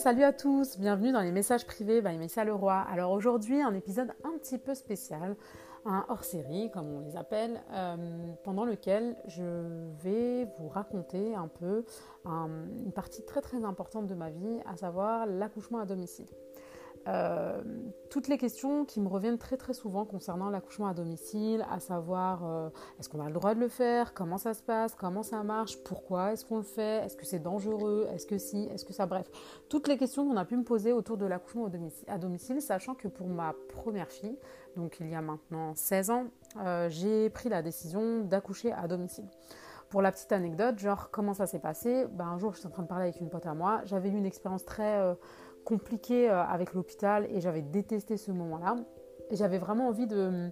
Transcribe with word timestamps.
salut 0.00 0.24
à 0.24 0.32
tous, 0.32 0.78
bienvenue 0.78 1.12
dans 1.12 1.20
les 1.20 1.30
messages 1.30 1.66
privés 1.66 2.00
by 2.00 2.16
Messia 2.16 2.42
Leroy. 2.42 2.72
Alors 2.90 3.12
aujourd'hui, 3.12 3.60
un 3.60 3.74
épisode 3.74 4.10
un 4.24 4.38
petit 4.38 4.56
peu 4.56 4.74
spécial, 4.74 5.36
un 5.84 6.06
hors-série 6.08 6.70
comme 6.70 6.86
on 6.90 7.00
les 7.00 7.16
appelle, 7.16 7.62
euh, 7.74 7.96
pendant 8.42 8.64
lequel 8.64 9.14
je 9.26 9.42
vais 10.02 10.48
vous 10.58 10.68
raconter 10.68 11.34
un 11.34 11.48
peu 11.48 11.84
une 12.24 12.92
partie 12.94 13.26
très 13.26 13.42
très 13.42 13.62
importante 13.62 14.06
de 14.06 14.14
ma 14.14 14.30
vie, 14.30 14.60
à 14.64 14.74
savoir 14.74 15.26
l'accouchement 15.26 15.80
à 15.80 15.84
domicile. 15.84 16.28
Euh, 17.08 17.62
toutes 18.10 18.28
les 18.28 18.36
questions 18.36 18.84
qui 18.84 19.00
me 19.00 19.08
reviennent 19.08 19.38
très 19.38 19.56
très 19.56 19.72
souvent 19.72 20.04
concernant 20.04 20.50
l'accouchement 20.50 20.86
à 20.86 20.94
domicile, 20.94 21.64
à 21.70 21.80
savoir 21.80 22.44
euh, 22.44 22.68
est-ce 22.98 23.08
qu'on 23.08 23.20
a 23.20 23.26
le 23.26 23.32
droit 23.32 23.54
de 23.54 23.60
le 23.60 23.68
faire, 23.68 24.12
comment 24.12 24.36
ça 24.36 24.52
se 24.52 24.62
passe, 24.62 24.94
comment 24.94 25.22
ça 25.22 25.42
marche, 25.42 25.82
pourquoi 25.84 26.32
est-ce 26.32 26.44
qu'on 26.44 26.58
le 26.58 26.62
fait, 26.62 27.04
est-ce 27.04 27.16
que 27.16 27.24
c'est 27.24 27.38
dangereux, 27.38 28.06
est-ce 28.12 28.26
que 28.26 28.36
si, 28.36 28.64
est-ce 28.64 28.84
que 28.84 28.92
ça, 28.92 29.06
bref, 29.06 29.30
toutes 29.68 29.88
les 29.88 29.96
questions 29.96 30.28
qu'on 30.28 30.36
a 30.36 30.44
pu 30.44 30.56
me 30.56 30.64
poser 30.64 30.92
autour 30.92 31.16
de 31.16 31.24
l'accouchement 31.24 31.70
à 32.08 32.18
domicile, 32.18 32.60
sachant 32.60 32.94
que 32.94 33.08
pour 33.08 33.28
ma 33.28 33.54
première 33.68 34.10
fille, 34.10 34.36
donc 34.76 34.98
il 35.00 35.08
y 35.08 35.14
a 35.14 35.22
maintenant 35.22 35.74
16 35.74 36.10
ans, 36.10 36.26
euh, 36.58 36.88
j'ai 36.90 37.30
pris 37.30 37.48
la 37.48 37.62
décision 37.62 38.24
d'accoucher 38.24 38.72
à 38.72 38.88
domicile. 38.88 39.28
Pour 39.88 40.02
la 40.02 40.12
petite 40.12 40.30
anecdote, 40.30 40.78
genre 40.78 41.10
comment 41.10 41.34
ça 41.34 41.46
s'est 41.46 41.58
passé, 41.58 42.06
ben, 42.12 42.26
un 42.26 42.38
jour 42.38 42.54
j'étais 42.54 42.68
en 42.68 42.70
train 42.70 42.82
de 42.82 42.88
parler 42.88 43.04
avec 43.04 43.20
une 43.20 43.28
pote 43.30 43.46
à 43.46 43.54
moi, 43.54 43.80
j'avais 43.84 44.08
eu 44.08 44.16
une 44.16 44.26
expérience 44.26 44.64
très 44.64 45.16
compliqué 45.70 46.28
euh, 46.28 46.42
avec 46.42 46.74
l'hôpital 46.74 47.26
et 47.30 47.40
j'avais 47.40 47.62
détesté 47.62 48.16
ce 48.16 48.32
moment-là. 48.32 48.76
J'avais 49.30 49.58
vraiment 49.58 49.86
envie 49.88 50.08
de... 50.08 50.50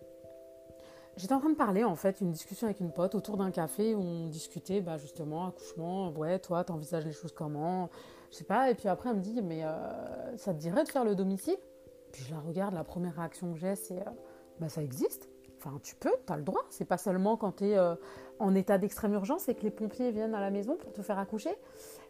J'étais 1.16 1.34
en 1.34 1.40
train 1.40 1.50
de 1.50 1.56
parler 1.56 1.82
en 1.82 1.96
fait, 1.96 2.20
une 2.20 2.30
discussion 2.30 2.68
avec 2.68 2.78
une 2.78 2.92
pote 2.92 3.16
autour 3.16 3.36
d'un 3.36 3.50
café 3.50 3.96
où 3.96 4.00
on 4.00 4.26
discutait 4.28 4.80
bah, 4.80 4.96
justement 4.96 5.48
accouchement, 5.48 6.10
ouais 6.12 6.38
toi 6.38 6.62
t'envisages 6.62 7.04
les 7.04 7.10
choses 7.10 7.32
comment, 7.32 7.90
je 8.30 8.37
sais 8.37 8.45
pas, 8.45 8.70
et 8.70 8.76
puis 8.76 8.87
après 8.87 9.10
elle 9.10 9.16
me 9.16 9.20
dit 9.20 9.43
mais 9.43 9.65
euh, 9.65 10.37
ça 10.37 10.54
te 10.54 10.60
dirait 10.60 10.84
de 10.84 10.88
faire 10.88 11.04
le 11.04 11.16
domicile? 11.16 11.56
Puis 12.12 12.23
je 12.23 12.32
la 12.32 12.38
regarde, 12.38 12.73
la 12.73 12.84
première 12.84 13.16
réaction 13.16 13.52
que 13.52 13.59
j'ai 13.59 13.74
c'est 13.74 13.98
euh, 13.98 14.10
bah 14.60 14.68
ça 14.68 14.80
existe, 14.80 15.28
enfin 15.56 15.80
tu 15.82 15.96
peux, 15.96 16.15
tu 16.24 16.32
as 16.32 16.37
le 16.37 16.45
droit, 16.45 16.62
c'est 16.71 16.84
pas 16.84 16.98
seulement 16.98 17.37
quand 17.37 17.56
tu 17.56 17.71
es 17.71 17.76
en 18.38 18.54
état 18.54 18.78
d'extrême 18.78 19.15
urgence 19.15 19.48
et 19.48 19.56
que 19.56 19.62
les 19.62 19.73
pompiers 19.73 20.12
viennent 20.12 20.37
à 20.37 20.40
la 20.40 20.50
maison 20.50 20.76
pour 20.76 20.93
te 20.93 21.02
faire 21.02 21.18
accoucher. 21.18 21.56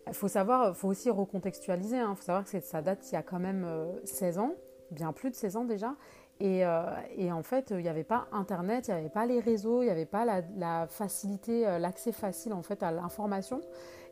Il 0.09 0.15
faut 0.15 0.29
savoir, 0.29 0.77
faut 0.77 0.89
aussi 0.89 1.11
recontextualiser. 1.11 1.97
Il 1.97 2.01
hein. 2.01 2.15
faut 2.15 2.25
savoir 2.25 2.45
que 2.45 2.61
ça 2.61 2.83
date 2.83 3.11
il 3.11 3.15
y 3.15 3.17
a 3.17 3.23
quand 3.23 3.39
même 3.39 3.67
16 4.05 4.39
euh, 4.39 4.41
ans, 4.41 4.53
bien 4.91 5.13
plus 5.13 5.31
de 5.31 5.35
16 5.35 5.57
ans 5.57 5.65
déjà. 5.65 5.95
Et, 6.41 6.65
euh, 6.65 6.85
et 7.17 7.33
en 7.33 7.43
fait, 7.43 7.71
il 7.71 7.79
n'y 7.79 7.89
avait 7.89 8.05
pas 8.05 8.29
Internet, 8.31 8.87
il 8.87 8.95
n'y 8.95 9.01
avait 9.01 9.09
pas 9.09 9.27
les 9.27 9.41
réseaux, 9.41 9.83
il 9.83 9.87
n'y 9.87 9.91
avait 9.91 10.07
pas 10.07 10.25
la, 10.25 10.87
facilité, 10.87 11.67
euh, 11.67 11.79
l'accès 11.79 12.13
facile 12.13 12.53
en 12.53 12.63
fait 12.63 12.83
à 12.83 12.93
l'information. 12.93 13.61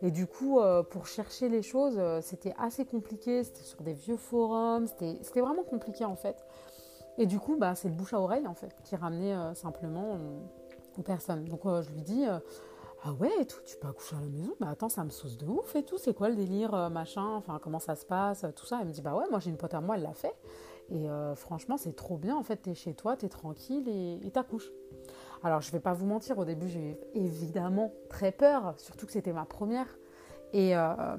Et 0.03 0.11
du 0.11 0.27
coup, 0.27 0.61
pour 0.91 1.07
chercher 1.07 1.49
les 1.49 1.63
choses, 1.63 1.99
c'était 2.21 2.53
assez 2.59 2.85
compliqué. 2.85 3.43
C'était 3.45 3.63
sur 3.63 3.81
des 3.81 3.95
vieux 3.95 4.19
forums, 4.19 4.87
c'était 4.87 5.41
vraiment 5.41 5.63
compliqué 5.63 6.05
en 6.05 6.17
fait. 6.17 6.45
Et 7.17 7.25
du 7.25 7.39
coup, 7.39 7.57
bah, 7.57 7.75
c'est 7.75 7.89
le 7.89 7.95
bouche 7.95 8.13
à 8.13 8.21
oreille 8.21 8.47
en 8.47 8.53
fait 8.53 8.77
qui 8.85 8.95
ramenait 8.95 9.35
simplement 9.55 10.19
aux 10.99 11.03
personnes. 11.03 11.47
Donc 11.47 11.63
je 11.65 11.91
lui 11.93 12.03
dis 12.03 12.27
ah 13.07 13.13
ouais 13.13 13.45
tout, 13.45 13.61
tu 13.65 13.77
peux 13.77 13.87
accoucher 13.87 14.17
à 14.17 14.21
la 14.21 14.27
maison 14.27 14.55
Bah 14.59 14.69
attends, 14.71 14.89
ça 14.89 15.05
me 15.05 15.11
sauce 15.11 15.39
de 15.39 15.47
ouf 15.47 15.77
et 15.77 15.85
tout, 15.85 15.97
c'est 15.97 16.13
quoi 16.13 16.29
le 16.29 16.35
délire, 16.35 16.75
euh, 16.75 16.89
machin, 16.89 17.35
enfin 17.37 17.61
comment 17.63 17.79
ça 17.79 17.95
se 17.95 18.05
passe, 18.05 18.45
tout 18.57 18.67
ça? 18.67 18.79
Elle 18.81 18.89
me 18.89 18.93
dit 18.93 19.01
bah 19.01 19.15
ouais, 19.15 19.25
moi 19.31 19.39
j'ai 19.39 19.51
une 19.51 19.57
pote 19.57 19.75
à 19.75 19.81
moi, 19.81 19.97
elle 19.97 20.03
l'a 20.03 20.15
fait. 20.15 20.35
Et 20.89 21.09
euh, 21.09 21.35
franchement, 21.35 21.77
c'est 21.77 21.95
trop 21.95 22.17
bien, 22.17 22.37
en 22.37 22.43
fait, 22.43 22.57
t'es 22.57 22.75
chez 22.75 22.95
toi, 22.95 23.17
t'es 23.17 23.29
tranquille 23.29 23.89
et 23.89 24.31
t'accouches. 24.33 24.71
Alors 25.45 25.61
je 25.61 25.71
vais 25.71 25.81
pas 25.81 25.93
vous 25.93 26.07
mentir, 26.07 26.39
au 26.39 26.45
début 26.45 26.69
j'ai 26.69 26.99
évidemment 27.15 27.93
très 28.09 28.33
peur, 28.33 28.75
surtout 28.79 29.07
que 29.07 29.13
c'était 29.13 29.33
ma 29.33 29.45
première. 29.45 29.87
Euh, 30.55 31.17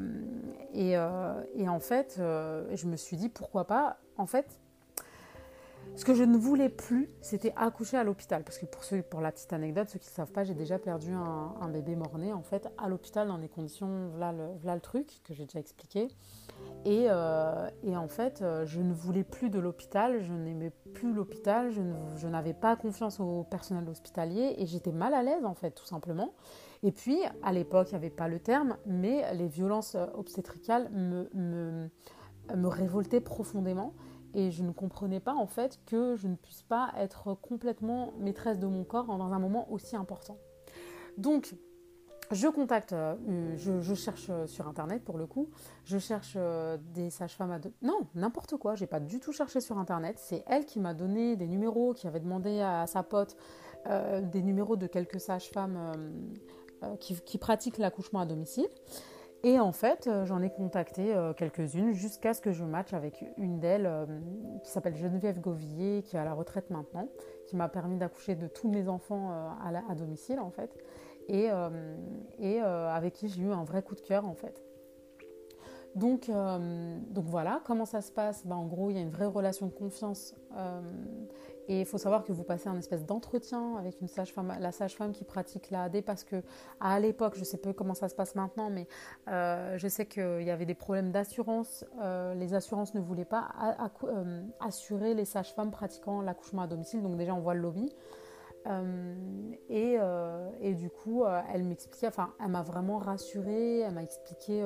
et, 0.73 0.91
et, 0.91 1.69
en 1.69 1.79
fait, 1.79 2.15
je 2.17 2.87
me 2.87 2.95
suis 2.95 3.17
dit 3.17 3.29
pourquoi 3.29 3.65
pas, 3.65 3.97
en 4.17 4.25
fait, 4.25 4.59
ce 5.95 6.05
que 6.05 6.13
je 6.13 6.23
ne 6.23 6.37
voulais 6.37 6.69
plus, 6.69 7.09
c'était 7.21 7.53
accoucher 7.55 7.97
à 7.97 8.03
l'hôpital. 8.03 8.43
Parce 8.43 8.57
que 8.57 8.65
pour, 8.65 8.83
ceux, 8.83 9.01
pour 9.01 9.21
la 9.21 9.31
petite 9.31 9.51
anecdote, 9.53 9.89
ceux 9.89 9.99
qui 9.99 10.09
ne 10.09 10.13
savent 10.13 10.31
pas, 10.31 10.43
j'ai 10.43 10.53
déjà 10.53 10.77
perdu 10.77 11.11
un, 11.11 11.67
bébé 11.69 11.95
mort-né, 11.95 12.33
en 12.33 12.43
fait, 12.43 12.69
à 12.77 12.87
l'hôpital, 12.87 13.27
dans 13.27 13.37
des 13.37 13.49
conditions, 13.49 14.09
voilà 14.09 14.31
le, 14.31 14.79
truc, 14.79 15.21
que 15.23 15.33
j'ai 15.33 15.45
déjà 15.45 15.59
expliqué. 15.59 16.07
Et, 16.85 17.07
euh, 17.09 17.69
en 17.95 18.07
fait, 18.07 18.41
euh, 18.41 18.65
je 18.65 18.79
ne 18.79 18.93
voulais 18.93 19.23
plus 19.23 19.49
de 19.49 19.59
l'hôpital, 19.59 20.21
je 20.21 20.33
n'aimais 20.33 20.71
plus 20.93 21.13
l'hôpital, 21.13 21.71
je, 21.71 22.27
n'avais 22.27 22.53
pas 22.53 22.75
confiance 22.75 23.19
au 23.19 23.43
personnel 23.43 23.87
hospitalier 23.89 24.55
et 24.57 24.65
j'étais 24.65 24.91
mal 24.91 25.13
à 25.13 25.23
l'aise, 25.23 25.45
en 25.45 25.55
fait, 25.55 25.71
tout 25.71 25.85
simplement. 25.85 26.33
Et 26.83 26.91
puis, 26.91 27.17
à 27.41 27.51
l'époque, 27.51 27.87
il 27.89 27.93
n'y 27.93 27.97
avait 28.05 28.09
pas 28.09 28.27
le 28.27 28.39
terme, 28.39 28.77
mais 28.85 29.33
les 29.33 29.47
violences 29.47 29.97
obstétricales 30.13 30.89
me, 30.91 31.29
me, 31.33 31.89
me 32.55 32.67
révoltaient 32.67 33.21
profondément 33.21 33.93
et 34.33 34.51
je 34.51 34.63
ne 34.63 34.71
comprenais 34.71 35.19
pas 35.19 35.33
en 35.33 35.47
fait 35.47 35.79
que 35.85 36.15
je 36.15 36.27
ne 36.27 36.35
puisse 36.35 36.63
pas 36.63 36.91
être 36.97 37.33
complètement 37.33 38.13
maîtresse 38.19 38.59
de 38.59 38.67
mon 38.67 38.83
corps 38.83 39.05
dans 39.05 39.31
un 39.33 39.39
moment 39.39 39.71
aussi 39.71 39.95
important. 39.95 40.37
Donc, 41.17 41.55
je 42.31 42.47
contacte, 42.47 42.91
euh, 42.91 43.15
je, 43.55 43.93
cherche 43.93 44.29
sur 44.47 44.67
internet 44.67 45.03
pour 45.03 45.17
le 45.17 45.25
coup, 45.25 45.49
je 45.85 45.97
cherche 45.97 46.33
euh, 46.35 46.77
des 46.93 47.09
sages-femmes 47.09 47.51
à. 47.51 47.59
Non, 47.81 48.07
n'importe 48.15 48.57
quoi, 48.57 48.75
j'ai 48.75 48.87
pas 48.87 48.99
du 48.99 49.19
tout 49.19 49.31
cherché 49.31 49.61
sur 49.61 49.77
internet. 49.77 50.17
C'est 50.19 50.43
elle 50.47 50.65
qui 50.65 50.79
m'a 50.79 50.93
donné 50.93 51.37
des 51.37 51.47
numéros, 51.47 51.93
qui 51.93 52.05
avait 52.05 52.19
demandé 52.19 52.59
à, 52.59 52.85
sa 52.85 53.01
pote 53.03 53.37
euh, 53.87 54.21
des 54.21 54.41
numéros 54.41 54.75
de 54.75 54.87
quelques 54.87 55.21
sages-femmes 55.21 55.93
qui, 56.99 57.37
pratiquent 57.37 57.77
l'accouchement 57.77 58.19
à 58.19 58.25
domicile. 58.25 58.67
Et 59.43 59.59
en 59.59 59.71
fait, 59.71 60.07
euh, 60.07 60.25
j'en 60.25 60.41
ai 60.41 60.49
contacté 60.49 61.13
euh, 61.13 61.33
quelques-unes 61.33 61.93
jusqu'à 61.93 62.33
ce 62.33 62.41
que 62.41 62.51
je 62.51 62.63
matche 62.63 62.93
avec 62.93 63.23
une 63.37 63.59
d'elles 63.59 63.85
euh, 63.85 64.05
qui 64.63 64.71
s'appelle 64.71 64.95
Geneviève 64.95 65.39
Gauvillier, 65.39 66.01
qui 66.03 66.15
est 66.15 66.19
à 66.19 66.25
la 66.25 66.33
retraite 66.33 66.69
maintenant, 66.71 67.07
qui 67.45 67.55
m'a 67.55 67.69
permis 67.69 67.97
d'accoucher 67.97 68.35
de 68.35 68.47
tous 68.47 68.67
mes 68.67 68.87
enfants 68.87 69.31
à, 69.31 69.95
domicile 69.95 70.39
en 70.39 70.49
fait, 70.49 70.75
et, 71.29 71.49
et 72.39 72.59
avec 72.59 73.13
qui 73.13 73.29
j'ai 73.29 73.41
eu 73.41 73.51
un 73.51 73.63
vrai 73.63 73.81
coup 73.83 73.95
de 73.95 74.01
cœur 74.01 74.25
en 74.25 74.33
fait. 74.33 74.61
Donc, 75.95 76.29
donc 76.29 77.25
voilà, 77.25 77.61
comment 77.63 77.85
ça 77.85 78.01
se 78.01 78.11
passe? 78.11 78.45
Ben, 78.45 78.55
En 78.55 78.65
gros, 78.65 78.89
il 78.89 78.97
y 78.97 78.99
a 78.99 79.01
une 79.01 79.09
vraie 79.09 79.27
relation 79.27 79.67
de 79.67 79.71
confiance 79.71 80.35
et 81.67 81.81
il 81.81 81.85
faut 81.85 81.97
savoir 81.97 82.23
que 82.23 82.31
vous 82.31 82.43
passez 82.43 82.69
un 82.69 82.77
espèce 82.77 83.05
d'entretien 83.05 83.75
avec 83.75 83.97
la 84.59 84.71
sage-femme 84.71 85.11
qui 85.11 85.25
pratique 85.25 85.69
l'AD 85.69 86.01
parce 86.01 86.23
que 86.23 86.41
à 86.79 86.99
l'époque, 86.99 87.33
je 87.35 87.41
ne 87.41 87.45
sais 87.45 87.57
pas 87.57 87.73
comment 87.73 87.93
ça 87.93 88.07
se 88.07 88.15
passe 88.15 88.35
maintenant, 88.35 88.69
mais 88.69 88.87
euh, 89.27 89.77
je 89.77 89.87
sais 89.87 90.05
qu'il 90.05 90.43
y 90.43 90.51
avait 90.51 90.65
des 90.65 90.75
problèmes 90.75 91.11
d'assurance. 91.11 91.83
Euh, 92.01 92.33
les 92.35 92.53
assurances 92.53 92.93
ne 92.93 93.01
voulaient 93.01 93.25
pas 93.25 93.49
euh, 94.03 94.41
assurer 94.61 95.13
les 95.13 95.25
sages-femmes 95.25 95.71
pratiquant 95.71 96.21
l'accouchement 96.21 96.61
à 96.61 96.67
domicile. 96.67 97.01
Donc 97.01 97.17
déjà, 97.17 97.35
on 97.35 97.41
voit 97.41 97.53
le 97.53 97.61
lobby. 97.61 97.93
Et, 99.69 99.97
et, 100.59 100.73
du 100.73 100.89
coup, 100.89 101.23
elle 101.53 101.63
m'expliquait, 101.63 102.07
enfin, 102.07 102.33
elle 102.41 102.49
m'a 102.49 102.63
vraiment 102.63 102.97
rassurée, 102.97 103.79
elle 103.79 103.93
m'a 103.93 104.03
expliqué 104.03 104.61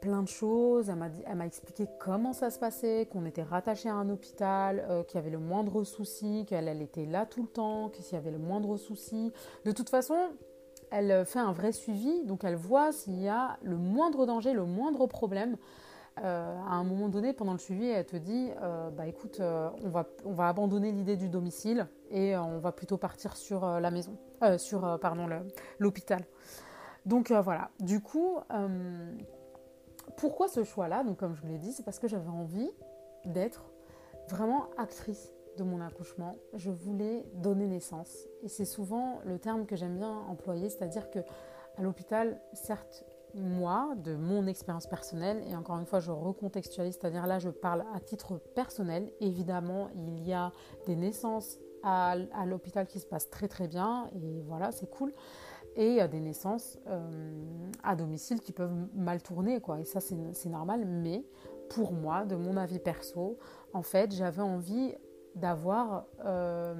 plein 0.00 0.22
de 0.22 0.28
choses. 0.28 0.90
Elle 0.90 1.36
m'a 1.36 1.46
expliqué 1.46 1.86
comment 1.98 2.32
ça 2.32 2.50
se 2.50 2.58
passait, 2.58 3.08
qu'on 3.10 3.24
était 3.24 3.42
rattaché 3.42 3.88
à 3.88 3.94
un 3.94 4.08
hôpital, 4.08 4.84
euh, 4.88 5.02
qu'il 5.04 5.16
y 5.16 5.18
avait 5.18 5.30
le 5.30 5.38
moindre 5.38 5.84
souci, 5.84 6.44
qu'elle 6.48 6.68
elle 6.68 6.82
était 6.82 7.06
là 7.06 7.26
tout 7.26 7.42
le 7.42 7.48
temps, 7.48 7.90
que 7.90 8.02
s'il 8.02 8.14
y 8.14 8.16
avait 8.16 8.30
le 8.30 8.38
moindre 8.38 8.76
souci. 8.76 9.32
De 9.64 9.72
toute 9.72 9.90
façon, 9.90 10.16
elle 10.90 11.24
fait 11.24 11.38
un 11.38 11.52
vrai 11.52 11.72
suivi, 11.72 12.24
donc 12.24 12.44
elle 12.44 12.56
voit 12.56 12.92
s'il 12.92 13.20
y 13.20 13.28
a 13.28 13.58
le 13.62 13.76
moindre 13.76 14.26
danger, 14.26 14.52
le 14.52 14.64
moindre 14.64 15.06
problème. 15.06 15.56
Euh, 16.22 16.58
à 16.68 16.74
un 16.74 16.84
moment 16.84 17.08
donné, 17.08 17.32
pendant 17.32 17.52
le 17.52 17.58
suivi, 17.58 17.86
elle 17.86 18.04
te 18.04 18.16
dit 18.16 18.50
euh, 18.60 18.90
Bah 18.90 19.06
écoute, 19.06 19.40
on, 19.40 19.88
va, 19.88 20.06
on 20.24 20.32
va 20.32 20.48
abandonner 20.48 20.92
l'idée 20.92 21.16
du 21.16 21.28
domicile 21.28 21.86
et 22.10 22.36
on 22.36 22.58
va 22.58 22.72
plutôt 22.72 22.98
partir 22.98 23.36
sur 23.36 23.64
la 23.64 23.90
maison, 23.90 24.18
sur 24.58 24.98
pardon 25.00 25.28
l'hôpital. 25.78 26.24
Donc 27.06 27.30
voilà, 27.30 27.70
du 27.78 28.00
coup, 28.00 28.38
pourquoi 30.16 30.48
ce 30.48 30.64
choix-là 30.64 31.04
Donc, 31.04 31.18
comme 31.18 31.34
je 31.34 31.42
vous 31.42 31.48
l'ai 31.48 31.58
dit, 31.58 31.72
c'est 31.72 31.82
parce 31.82 31.98
que 31.98 32.08
j'avais 32.08 32.28
envie 32.28 32.70
d'être 33.24 33.70
vraiment 34.28 34.66
actrice 34.78 35.32
de 35.56 35.64
mon 35.64 35.80
accouchement. 35.80 36.36
Je 36.54 36.70
voulais 36.70 37.24
donner 37.34 37.66
naissance. 37.66 38.26
Et 38.42 38.48
c'est 38.48 38.64
souvent 38.64 39.20
le 39.24 39.38
terme 39.38 39.66
que 39.66 39.76
j'aime 39.76 39.96
bien 39.96 40.20
employer, 40.28 40.68
c'est-à-dire 40.68 41.10
que 41.10 41.20
à 41.76 41.82
l'hôpital, 41.82 42.40
certes, 42.52 43.04
moi, 43.34 43.94
de 43.96 44.16
mon 44.16 44.46
expérience 44.46 44.86
personnelle, 44.86 45.42
et 45.48 45.54
encore 45.54 45.78
une 45.78 45.86
fois, 45.86 46.00
je 46.00 46.10
recontextualise, 46.10 46.98
c'est-à-dire 47.00 47.26
là, 47.26 47.38
je 47.38 47.50
parle 47.50 47.84
à 47.94 48.00
titre 48.00 48.38
personnel. 48.54 49.12
Évidemment, 49.20 49.88
il 49.94 50.26
y 50.26 50.32
a 50.32 50.52
des 50.86 50.96
naissances 50.96 51.58
à, 51.82 52.16
l'hôpital 52.46 52.86
qui 52.86 53.00
se 53.00 53.06
passent 53.06 53.30
très 53.30 53.48
très 53.48 53.68
bien, 53.68 54.08
et 54.14 54.42
voilà, 54.42 54.72
c'est 54.72 54.90
cool 54.90 55.12
et 55.76 56.06
des 56.08 56.20
naissances 56.20 56.78
euh, 56.88 57.10
à 57.82 57.96
domicile 57.96 58.40
qui 58.40 58.52
peuvent 58.52 58.74
mal 58.94 59.22
tourner, 59.22 59.60
quoi. 59.60 59.80
Et 59.80 59.84
ça, 59.84 60.00
c'est 60.00 60.48
normal. 60.48 60.84
Mais 60.84 61.24
pour 61.70 61.92
moi, 61.92 62.24
de 62.24 62.36
mon 62.36 62.56
avis 62.56 62.78
perso, 62.78 63.38
en 63.72 63.82
fait, 63.82 64.12
j'avais 64.12 64.42
envie 64.42 64.94
d'avoir 65.36 66.06
euh, 66.24 66.74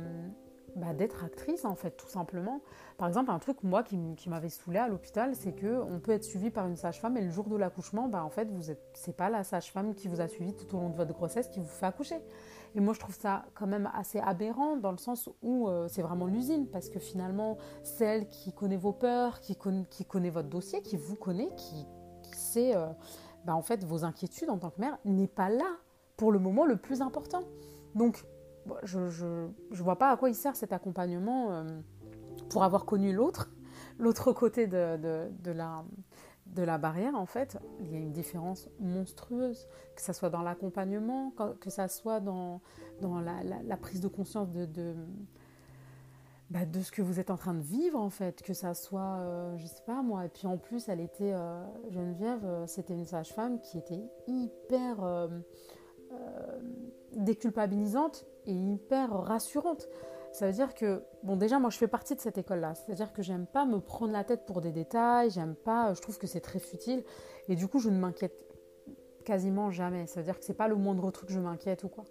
bah, 0.77 0.93
d'être 0.93 1.25
actrice 1.25 1.65
en 1.65 1.75
fait 1.75 1.97
tout 1.97 2.09
simplement. 2.09 2.61
Par 2.99 3.09
exemple 3.09 3.31
un 3.31 3.39
truc 3.39 3.63
moi 3.63 3.83
qui, 3.83 3.97
m'avait 4.29 4.49
saoulé 4.49 4.79
à 4.79 4.89
l'hôpital 4.89 5.35
c'est 5.35 5.53
que 5.53 5.81
on 5.81 6.01
peut 6.01 6.13
être 6.13 6.25
suivi 6.25 6.51
par 6.51 6.67
une 6.67 6.77
sage-femme 6.77 7.17
et 7.17 7.21
le 7.21 7.31
jour 7.31 7.49
de 7.49 7.57
l'accouchement 7.57 8.09
bah 8.09 8.25
en 8.25 8.31
fait 8.31 8.51
vous 8.51 8.73
c'est 8.95 9.17
pas 9.17 9.31
la 9.31 9.45
sage-femme 9.45 9.95
qui 9.95 10.09
vous 10.09 10.21
a 10.21 10.29
suivi 10.29 10.55
tout 10.55 10.77
au 10.77 10.81
long 10.81 10.91
de 10.91 10.97
votre 10.97 11.13
grossesse 11.13 11.49
qui 11.49 11.61
vous 11.61 11.67
fait 11.67 11.87
accoucher. 11.87 12.17
Et 12.75 12.81
moi 12.81 12.95
je 12.95 13.01
trouve 13.01 13.15
ça 13.15 13.45
quand 13.55 13.67
même 13.67 13.91
assez 13.95 14.19
aberrant 14.21 14.77
dans 14.77 14.93
le 14.93 14.99
sens 14.99 15.29
où 15.43 15.69
euh, 15.69 15.89
c'est 15.89 16.03
vraiment 16.03 16.27
l'usine 16.27 16.69
parce 16.69 16.89
que 16.89 16.99
finalement 16.99 17.59
celle 17.83 18.29
qui 18.29 18.53
connaît 18.53 18.77
vos 18.77 18.93
peurs, 18.93 19.41
qui, 19.41 19.57
connaît 19.57 20.31
votre 20.31 20.49
dossier, 20.49 20.81
qui 20.83 20.97
vous 20.97 21.17
connaît, 21.17 21.51
qui, 21.57 21.87
sait 22.33 22.77
euh, 22.77 22.87
bah, 23.45 23.55
en 23.55 23.63
fait 23.63 23.85
vos 23.85 24.05
inquiétudes 24.05 24.51
en 24.51 24.59
tant 24.59 24.71
que 24.71 24.81
mère 24.81 24.99
n'est 25.05 25.27
pas 25.27 25.49
là 25.49 25.77
pour 26.17 26.31
le 26.31 26.39
moment 26.39 26.65
le 26.65 26.77
plus 26.77 27.03
important. 27.03 27.43
Donc 27.95 28.25
je 28.85 28.99
ne 28.99 29.83
vois 29.83 29.97
pas 29.97 30.11
à 30.11 30.17
quoi 30.17 30.29
il 30.29 30.35
sert 30.35 30.55
cet 30.55 30.73
accompagnement 30.73 31.51
euh, 31.51 31.65
pour 32.51 32.63
avoir 32.63 32.85
connu 32.85 33.13
l'autre, 33.13 33.51
l'autre 33.99 34.33
côté 34.33 34.67
de, 34.67 34.97
de, 34.97 35.51
la, 35.51 35.85
de 36.55 36.63
la 36.63 36.79
barrière, 36.79 37.15
en 37.15 37.27
fait. 37.27 37.59
Il 37.81 37.93
y 37.93 37.97
a 37.97 37.99
une 37.99 38.13
différence 38.13 38.69
monstrueuse, 38.79 39.69
que 39.95 40.03
ce 40.03 40.13
soit 40.13 40.31
dans 40.31 40.43
l'accompagnement, 40.43 41.33
que 41.61 41.71
ce 41.71 41.87
soit 41.89 42.21
dans, 42.21 42.61
la, 43.01 43.77
prise 43.77 44.01
de 44.01 44.09
conscience 44.09 44.51
de, 44.51 44.67
de, 44.67 44.95
bah, 46.51 46.65
de, 46.67 46.81
ce 46.81 46.91
que 46.93 47.03
vous 47.03 47.21
êtes 47.21 47.31
en 47.31 47.37
train 47.37 47.55
de 47.55 47.63
vivre, 47.63 47.99
en 47.99 48.11
fait, 48.11 48.43
que 48.43 48.55
ça 48.55 48.75
soit, 48.75 49.19
euh, 49.19 49.57
je 49.57 49.67
sais 49.67 49.83
pas 49.87 50.03
moi, 50.03 50.27
et 50.27 50.29
puis 50.29 50.47
en 50.47 50.59
plus, 50.59 50.89
elle 50.89 51.01
était, 51.01 51.33
euh, 51.33 51.65
Geneviève, 51.91 52.65
c'était 52.67 52.95
une 52.95 53.07
sage-femme 53.07 53.61
qui 53.61 53.79
était 53.79 54.03
hyper 54.27 55.29
déculpabilisante 57.13 58.27
et 58.47 58.53
hyper 58.53 59.13
rassurante. 59.13 59.89
Ça 60.33 60.47
veut 60.47 60.53
dire 60.53 60.75
que, 60.75 61.03
bon, 61.23 61.37
déjà, 61.37 61.59
moi, 61.59 61.71
je 61.71 61.79
fais 61.79 61.89
partie 61.89 62.15
de 62.15 62.21
cette 62.21 62.39
école-là. 62.39 62.75
C'est-à-dire 62.75 63.13
que 63.13 63.23
j'aime 63.23 63.47
pas 63.47 63.65
me 63.65 63.81
prendre 63.81 64.13
la 64.13 64.25
tête 64.25 64.47
pour 64.47 64.61
des 64.61 64.71
détails, 64.71 65.31
j'aime 65.31 65.55
pas, 65.55 65.93
je 65.95 66.01
trouve 66.01 66.19
que 66.19 66.27
c'est 66.27 66.41
très 66.41 66.61
futile. 66.61 67.05
Et 67.49 67.57
du 67.57 67.67
coup, 67.67 67.81
je 67.81 67.91
ne 67.91 67.99
m'inquiète 67.99 68.35
quasiment 69.25 69.71
jamais. 69.71 70.07
Ça 70.07 70.21
veut 70.21 70.25
dire 70.25 70.39
que 70.39 70.45
c'est 70.45 70.55
pas 70.55 70.69
le 70.69 70.77
moindre 70.77 71.11
truc 71.11 71.29
que 71.29 71.35
je 71.35 71.41
m'inquiète 71.41 71.85
ou 71.85 71.89
quoi. 71.89 72.05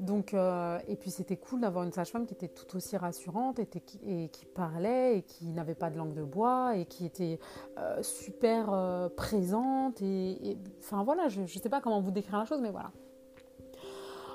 Donc, 0.00 0.34
euh, 0.34 0.78
et 0.88 0.96
puis 0.96 1.10
c'était 1.10 1.36
cool 1.36 1.60
d'avoir 1.60 1.84
une 1.84 1.92
sage-femme 1.92 2.26
qui 2.26 2.34
était 2.34 2.48
tout 2.48 2.76
aussi 2.76 2.96
rassurante 2.96 3.60
et, 3.60 3.66
qui, 3.66 4.46
parlait 4.46 5.18
et 5.18 5.22
qui 5.22 5.46
n'avait 5.46 5.74
pas 5.74 5.90
de 5.90 5.96
langue 5.96 6.14
de 6.14 6.24
bois 6.24 6.76
et 6.76 6.84
qui 6.84 7.06
était 7.06 7.38
euh, 7.78 8.02
super 8.02 8.72
euh, 8.72 9.08
présente. 9.08 10.02
Et, 10.02 10.58
enfin 10.80 11.04
voilà, 11.04 11.28
je 11.28 11.42
ne 11.42 11.46
sais 11.46 11.68
pas 11.68 11.80
comment 11.80 12.00
vous 12.00 12.10
décrire 12.10 12.38
la 12.38 12.44
chose, 12.44 12.60
mais 12.60 12.70
voilà. 12.70 12.90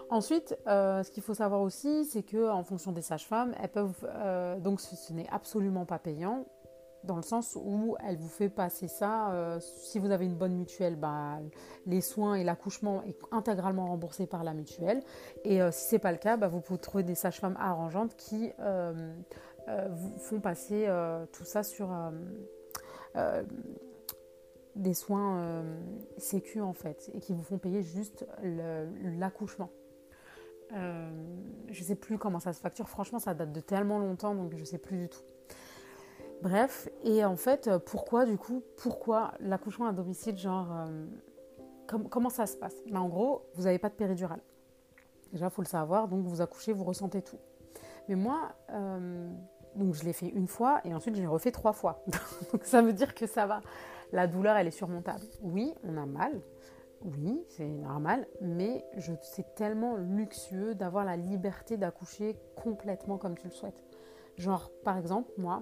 Ensuite, 0.09 0.57
euh, 0.67 1.03
ce 1.03 1.11
qu'il 1.11 1.21
faut 1.21 1.35
savoir 1.35 1.61
aussi, 1.61 2.03
c'est 2.06 2.23
que 2.23 2.50
en 2.50 2.63
fonction 2.63 2.91
des 2.91 3.03
sages-femmes, 3.03 3.53
elles 3.61 3.69
peuvent 3.69 4.07
euh, 4.07 4.57
donc 4.57 4.81
ce, 4.81 5.13
n'est 5.13 5.29
absolument 5.29 5.85
pas 5.85 6.00
payant 6.00 6.45
dans 7.03 7.15
le 7.15 7.21
sens 7.21 7.56
où 7.56 7.95
elle 8.06 8.17
vous 8.17 8.27
fait 8.27 8.50
passer 8.50 8.88
ça. 8.88 9.31
Euh, 9.31 9.59
si 9.59 10.00
vous 10.00 10.09
avez 10.09 10.25
une 10.25 10.35
bonne 10.35 10.56
mutuelle, 10.56 10.95
bah, 10.95 11.38
les 11.85 12.01
soins 12.01 12.33
et 12.33 12.44
l'accouchement 12.44 13.03
est 13.03 13.17
intégralement 13.31 13.85
remboursé 13.85 14.25
par 14.25 14.44
la 14.44 14.53
mutuelle. 14.53 15.03
Et 15.44 15.59
si 15.71 15.89
c'est 15.89 16.00
pas 16.00 16.11
le 16.11 16.17
cas, 16.17 16.38
bah, 16.38 16.47
vous 16.47 16.59
pouvez 16.59 16.79
trouver 16.79 17.03
des 17.03 17.15
sages-femmes 17.15 17.56
arrangeantes 17.59 18.15
qui 18.15 18.51
vous 19.67 20.17
font 20.17 20.39
passer 20.41 20.89
tout 21.31 21.45
ça 21.45 21.61
sur 21.63 21.89
des 24.75 24.94
soins 24.94 25.63
sécu 26.17 26.61
en 26.61 26.73
fait 26.73 27.11
et 27.13 27.19
qui 27.19 27.33
vous 27.33 27.44
font 27.44 27.59
payer 27.59 27.83
juste 27.83 28.25
l'accouchement. 28.41 29.69
Euh, 30.74 31.10
je 31.69 31.83
sais 31.83 31.95
plus 31.95 32.18
comment 32.18 32.39
ça 32.39 32.54
se 32.54 32.60
facture. 32.62 32.88
Franchement, 32.88 33.19
ça 33.19 33.33
date 33.33 33.51
de 33.51 33.60
tellement 33.60 34.00
longtemps, 34.00 34.36
donc 34.36 34.56
je 34.56 34.63
sais 34.63 34.77
plus 34.77 34.98
du 34.98 35.10
tout. 35.10 35.21
Bref, 36.42 36.88
et 37.04 37.25
en 37.25 37.36
fait, 37.36 37.69
pourquoi 37.86 38.25
du 38.25 38.38
coup, 38.38 38.63
pourquoi 38.77 39.33
l'accouchement 39.39 39.88
à 39.88 39.92
domicile, 39.92 40.38
genre, 40.38 40.71
euh, 40.71 41.06
comment 42.10 42.30
ça 42.30 42.45
se 42.45 42.56
passe? 42.56 42.75
Ben, 42.89 43.01
En 43.01 43.10
gros, 43.10 43.44
vous 43.56 43.63
n'avez 43.63 43.80
pas 43.80 43.89
de 43.89 43.95
péridurale. 43.95 44.42
Déjà, 45.33 45.45
il 45.45 45.51
faut 45.51 45.62
le 45.62 45.68
savoir, 45.68 46.07
donc 46.07 46.25
vous 46.25 46.42
accouchez, 46.42 46.71
vous 46.71 46.86
ressentez 46.86 47.21
tout. 47.21 47.38
Mais 48.07 48.16
moi, 48.16 48.50
euh, 48.71 49.30
donc 49.75 49.94
je 49.94 50.04
l'ai 50.04 50.13
fait 50.13 50.30
une 50.30 50.48
fois 50.48 50.81
et 50.83 50.94
ensuite 50.94 51.16
je 51.16 51.21
l'ai 51.21 51.27
refait 51.27 51.51
trois 51.51 51.74
fois. 51.74 52.04
donc 52.51 52.63
ça 52.63 52.81
veut 52.81 52.94
dire 52.94 53.13
que 53.13 53.27
ça 53.27 53.45
va. 53.45 53.62
La 54.12 54.25
douleur, 54.25 54.57
elle 54.57 54.68
est 54.68 54.71
surmontable. 54.71 55.24
Oui, 55.42 55.74
on 55.83 55.95
a 55.98 56.06
mal, 56.06 56.42
oui, 57.05 57.43
c'est 57.47 57.67
normal, 57.67 58.27
mais 58.41 58.85
je, 58.97 59.13
c'est 59.21 59.55
tellement 59.55 59.95
luxueux 59.95 60.75
d'avoir 60.75 61.05
la 61.05 61.15
liberté 61.15 61.77
d'accoucher 61.77 62.35
complètement 62.55 63.17
comme 63.17 63.37
tu 63.37 63.47
le 63.47 63.53
souhaites. 63.53 63.83
Genre, 64.37 64.69
par 64.83 64.97
exemple, 64.97 65.31
moi, 65.37 65.61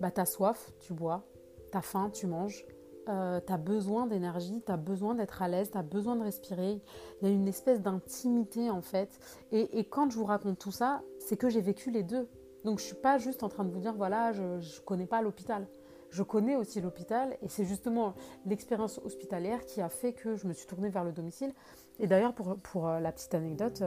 bah, 0.00 0.10
t'as 0.10 0.24
soif, 0.24 0.72
tu 0.80 0.92
bois, 0.94 1.24
t'as 1.70 1.82
faim, 1.82 2.10
tu 2.12 2.26
manges, 2.26 2.64
euh, 3.08 3.40
t'as 3.40 3.56
besoin 3.56 4.06
d'énergie, 4.06 4.62
t'as 4.66 4.76
besoin 4.76 5.14
d'être 5.14 5.40
à 5.42 5.48
l'aise, 5.48 5.70
t'as 5.70 5.82
besoin 5.82 6.14
de 6.14 6.22
respirer. 6.22 6.82
Il 7.20 7.28
y 7.28 7.30
a 7.30 7.34
une 7.34 7.48
espèce 7.48 7.80
d'intimité 7.80 8.70
en 8.70 8.82
fait. 8.82 9.18
Et, 9.50 9.84
quand 9.84 10.10
je 10.10 10.18
vous 10.18 10.26
raconte 10.26 10.58
tout 10.58 10.72
ça, 10.72 11.02
c'est 11.18 11.36
que 11.36 11.48
j'ai 11.48 11.62
vécu 11.62 11.90
les 11.90 12.02
deux. 12.02 12.28
Donc 12.64 12.80
je 12.80 12.84
suis 12.84 12.96
pas 12.96 13.18
juste 13.18 13.42
en 13.42 13.48
train 13.48 13.64
de 13.64 13.70
vous 13.70 13.80
dire 13.80 13.94
voilà, 13.94 14.32
je, 14.32 14.42
ne 14.42 14.84
connais 14.84 15.06
pas 15.06 15.22
l'hôpital 15.22 15.66
je 16.10 16.22
connais 16.22 16.56
aussi 16.56 16.80
l'hôpital 16.80 17.36
et 17.42 17.48
c'est 17.48 17.64
justement 17.64 18.14
l'expérience 18.46 18.98
hospitalière 19.04 19.64
qui 19.64 19.80
a 19.80 19.88
fait 19.88 20.12
que 20.12 20.36
je 20.36 20.46
me 20.46 20.52
suis 20.52 20.66
tournée 20.66 20.88
vers 20.88 21.04
le 21.04 21.12
domicile. 21.12 21.52
Et 21.98 22.06
d'ailleurs, 22.06 22.34
pour, 22.34 22.58
pour 22.58 22.88
euh, 22.88 23.00
la 23.00 23.12
petite 23.12 23.34
anecdote, 23.34 23.82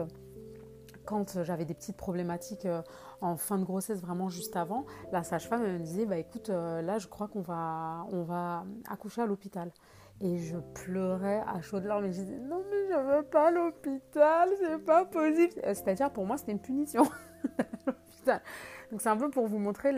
quand 1.04 1.42
j'avais 1.42 1.64
des 1.64 1.74
petites 1.74 1.96
problématiques 1.96 2.66
euh, 2.66 2.82
en 3.20 3.36
fin 3.36 3.58
de 3.58 3.64
grossesse, 3.64 4.00
vraiment 4.00 4.28
juste 4.28 4.56
avant, 4.56 4.86
la 5.10 5.22
sage-femme 5.24 5.62
me 5.62 5.78
disait 5.78 6.06
bah 6.06 6.18
écoute, 6.18 6.50
euh, 6.50 6.82
là 6.82 6.98
je 6.98 7.08
crois 7.08 7.28
qu'on 7.28 7.40
va, 7.40 8.06
on 8.10 8.22
va 8.22 8.64
accoucher 8.88 9.22
à 9.22 9.26
l'hôpital. 9.26 9.72
Et 10.20 10.38
je 10.38 10.56
pleurais 10.74 11.42
à 11.48 11.60
chaudes 11.62 11.84
larmes 11.84 12.04
et 12.04 12.12
je 12.12 12.20
disais 12.20 12.38
non 12.38 12.62
mais 12.70 12.88
je 12.88 13.16
veux 13.16 13.22
pas 13.24 13.50
l'hôpital, 13.50 14.50
c'est 14.60 14.78
pas 14.78 15.04
possible. 15.04 15.60
C'est-à-dire 15.64 16.12
pour 16.12 16.26
moi 16.26 16.36
c'était 16.36 16.52
une 16.52 16.60
punition. 16.60 17.04
Donc 18.26 19.00
c'est 19.00 19.08
un 19.08 19.16
peu 19.16 19.30
pour 19.30 19.46
vous 19.46 19.58
montrer 19.58 19.90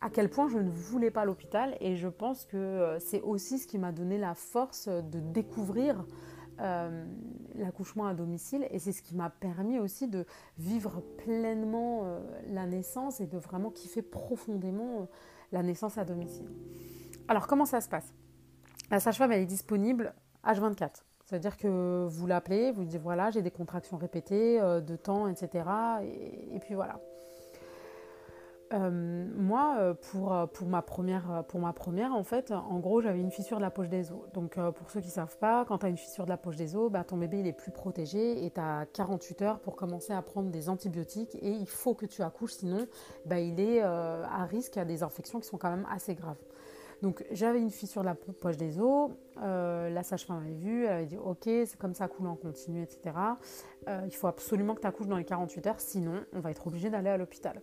à 0.00 0.10
quel 0.10 0.28
point 0.28 0.48
je 0.48 0.58
ne 0.58 0.68
voulais 0.68 1.10
pas 1.10 1.24
l'hôpital 1.24 1.76
et 1.80 1.96
je 1.96 2.08
pense 2.08 2.44
que 2.44 2.56
euh, 2.56 2.98
c'est 2.98 3.22
aussi 3.22 3.58
ce 3.58 3.66
qui 3.68 3.78
m'a 3.78 3.92
donné 3.92 4.18
la 4.18 4.34
force 4.34 4.88
de 4.88 5.20
découvrir 5.20 6.04
euh, 6.60 7.04
l'accouchement 7.54 8.06
à 8.06 8.14
domicile 8.14 8.66
et 8.70 8.80
c'est 8.80 8.90
ce 8.90 9.02
qui 9.02 9.14
m'a 9.14 9.30
permis 9.30 9.78
aussi 9.78 10.08
de 10.08 10.26
vivre 10.58 11.00
pleinement 11.18 12.02
euh, 12.04 12.20
la 12.50 12.66
naissance 12.66 13.20
et 13.20 13.26
de 13.26 13.38
vraiment 13.38 13.70
kiffer 13.70 14.02
profondément 14.02 15.08
la 15.52 15.62
naissance 15.62 15.96
à 15.96 16.04
domicile. 16.04 16.50
Alors 17.28 17.46
comment 17.46 17.66
ça 17.66 17.80
se 17.80 17.88
passe? 17.88 18.12
La 18.90 18.98
sage-femme 18.98 19.30
elle 19.30 19.42
est 19.42 19.46
disponible 19.46 20.12
H24. 20.44 21.02
C'est-à-dire 21.26 21.58
que 21.58 22.06
vous 22.08 22.26
l'appelez, 22.26 22.70
vous 22.70 22.82
lui 22.82 22.88
dites 22.88 23.02
voilà, 23.02 23.30
j'ai 23.30 23.42
des 23.42 23.50
contractions 23.50 23.98
répétées 23.98 24.60
de 24.60 24.96
temps, 24.96 25.26
etc. 25.26 25.64
et 26.02 26.58
puis 26.60 26.74
voilà. 26.74 27.00
Euh, 28.72 29.26
moi, 29.36 29.76
euh, 29.78 29.94
pour, 29.94 30.34
euh, 30.34 30.46
pour, 30.46 30.66
ma 30.66 30.82
première, 30.82 31.44
pour 31.48 31.60
ma 31.60 31.72
première, 31.72 32.12
en 32.12 32.24
fait, 32.24 32.50
en 32.50 32.78
gros, 32.80 33.00
j'avais 33.00 33.20
une 33.20 33.30
fissure 33.30 33.58
de 33.58 33.62
la 33.62 33.70
poche 33.70 33.88
des 33.88 34.10
os. 34.10 34.18
Donc, 34.34 34.58
pour 34.72 34.90
ceux 34.90 35.00
qui 35.00 35.08
ne 35.08 35.12
savent 35.12 35.36
pas, 35.38 35.64
quand 35.64 35.78
tu 35.78 35.86
as 35.86 35.88
une 35.88 35.96
fissure 35.96 36.24
de 36.24 36.30
la 36.30 36.36
poche 36.36 36.56
des 36.56 36.74
os, 36.74 36.90
bah, 36.90 37.04
ton 37.04 37.16
bébé 37.16 37.40
il 37.40 37.46
est 37.46 37.52
plus 37.52 37.70
protégé 37.70 38.44
et 38.44 38.50
tu 38.50 38.60
as 38.60 38.86
48 38.92 39.42
heures 39.42 39.60
pour 39.60 39.76
commencer 39.76 40.12
à 40.12 40.22
prendre 40.22 40.50
des 40.50 40.68
antibiotiques 40.68 41.36
et 41.36 41.50
il 41.50 41.68
faut 41.68 41.94
que 41.94 42.06
tu 42.06 42.22
accouches, 42.22 42.54
sinon 42.54 42.86
bah, 43.24 43.38
il 43.38 43.60
est 43.60 43.80
à 43.80 44.44
risque 44.44 44.76
à 44.76 44.84
des 44.84 45.02
infections 45.02 45.40
qui 45.40 45.46
sont 45.46 45.58
quand 45.58 45.70
même 45.70 45.86
assez 45.90 46.14
graves. 46.14 46.40
Donc 47.02 47.24
j'avais 47.30 47.60
une 47.60 47.70
fissure 47.70 48.00
de 48.02 48.06
la 48.06 48.14
poche 48.14 48.56
des 48.56 48.80
os, 48.80 49.10
la 49.36 50.02
sage-femme 50.02 50.38
avait 50.38 50.54
vu, 50.54 50.84
elle 50.84 50.92
avait 50.92 51.06
dit 51.06 51.18
ok 51.18 51.42
c'est 51.44 51.76
comme 51.76 51.94
ça 51.94 52.08
coule 52.08 52.26
en 52.26 52.36
continu 52.36 52.82
etc. 52.82 53.14
il 53.86 54.14
faut 54.14 54.28
absolument 54.28 54.74
que 54.74 54.80
tu 54.80 54.86
accouches 54.86 55.06
dans 55.06 55.18
les 55.18 55.24
48 55.24 55.66
heures 55.66 55.80
sinon 55.80 56.24
on 56.32 56.40
va 56.40 56.50
être 56.50 56.66
obligé 56.66 56.88
d'aller 56.88 57.10
à 57.10 57.18
l'hôpital. 57.18 57.60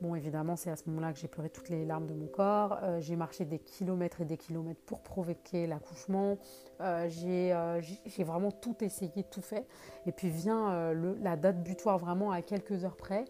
Bon, 0.00 0.14
évidemment, 0.14 0.54
c'est 0.54 0.70
à 0.70 0.76
ce 0.76 0.84
moment-là 0.86 1.12
que 1.12 1.18
j'ai 1.18 1.26
pleuré 1.26 1.50
toutes 1.50 1.70
les 1.70 1.84
larmes 1.84 2.06
de 2.06 2.14
mon 2.14 2.28
corps. 2.28 2.78
Euh, 2.82 3.00
j'ai 3.00 3.16
marché 3.16 3.44
des 3.44 3.58
kilomètres 3.58 4.20
et 4.20 4.24
des 4.24 4.36
kilomètres 4.36 4.80
pour 4.86 5.00
provoquer 5.02 5.66
l'accouchement. 5.66 6.38
Euh, 6.80 7.08
euh, 7.24 7.80
j'ai 8.06 8.24
vraiment 8.24 8.52
tout 8.52 8.76
essayé, 8.84 9.24
tout 9.28 9.40
fait. 9.40 9.66
Et 10.06 10.12
puis 10.12 10.28
vient 10.28 10.94
la 11.20 11.36
date 11.36 11.62
butoir 11.64 11.98
vraiment 11.98 12.30
à 12.30 12.42
quelques 12.42 12.84
heures 12.84 12.96
près. 12.96 13.24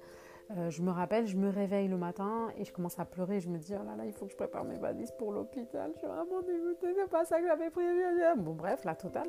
Je 0.69 0.83
me 0.83 0.91
rappelle, 0.91 1.27
je 1.27 1.37
me 1.37 1.51
réveille 1.51 1.89
le 1.89 1.99
matin 1.99 2.49
et 2.57 2.65
je 2.65 2.73
commence 2.73 2.99
à 2.99 3.05
pleurer. 3.05 3.41
Je 3.41 3.49
me 3.49 3.59
dis, 3.59 3.75
oh 3.75 3.85
là 3.85 3.97
là, 3.97 4.07
il 4.07 4.13
faut 4.13 4.27
que 4.27 4.33
je 4.33 4.37
prépare 4.37 4.65
mes 4.65 4.79
valises 4.79 5.13
pour 5.19 5.33
l'hôpital. 5.33 5.91
Je 5.95 5.99
suis 5.99 6.07
vraiment 6.07 6.41
dégoûtée, 6.43 6.95
c'est 6.95 7.11
pas 7.11 7.25
ça 7.25 7.41
que 7.41 7.47
j'avais 7.47 7.71
prévu. 7.71 8.03
Bon, 8.39 8.55
bref, 8.55 8.85
la 8.85 8.95
totale. 8.95 9.29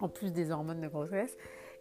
En 0.00 0.08
plus 0.08 0.32
des 0.32 0.50
hormones 0.50 0.80
de 0.80 0.88
grossesse. 0.88 1.36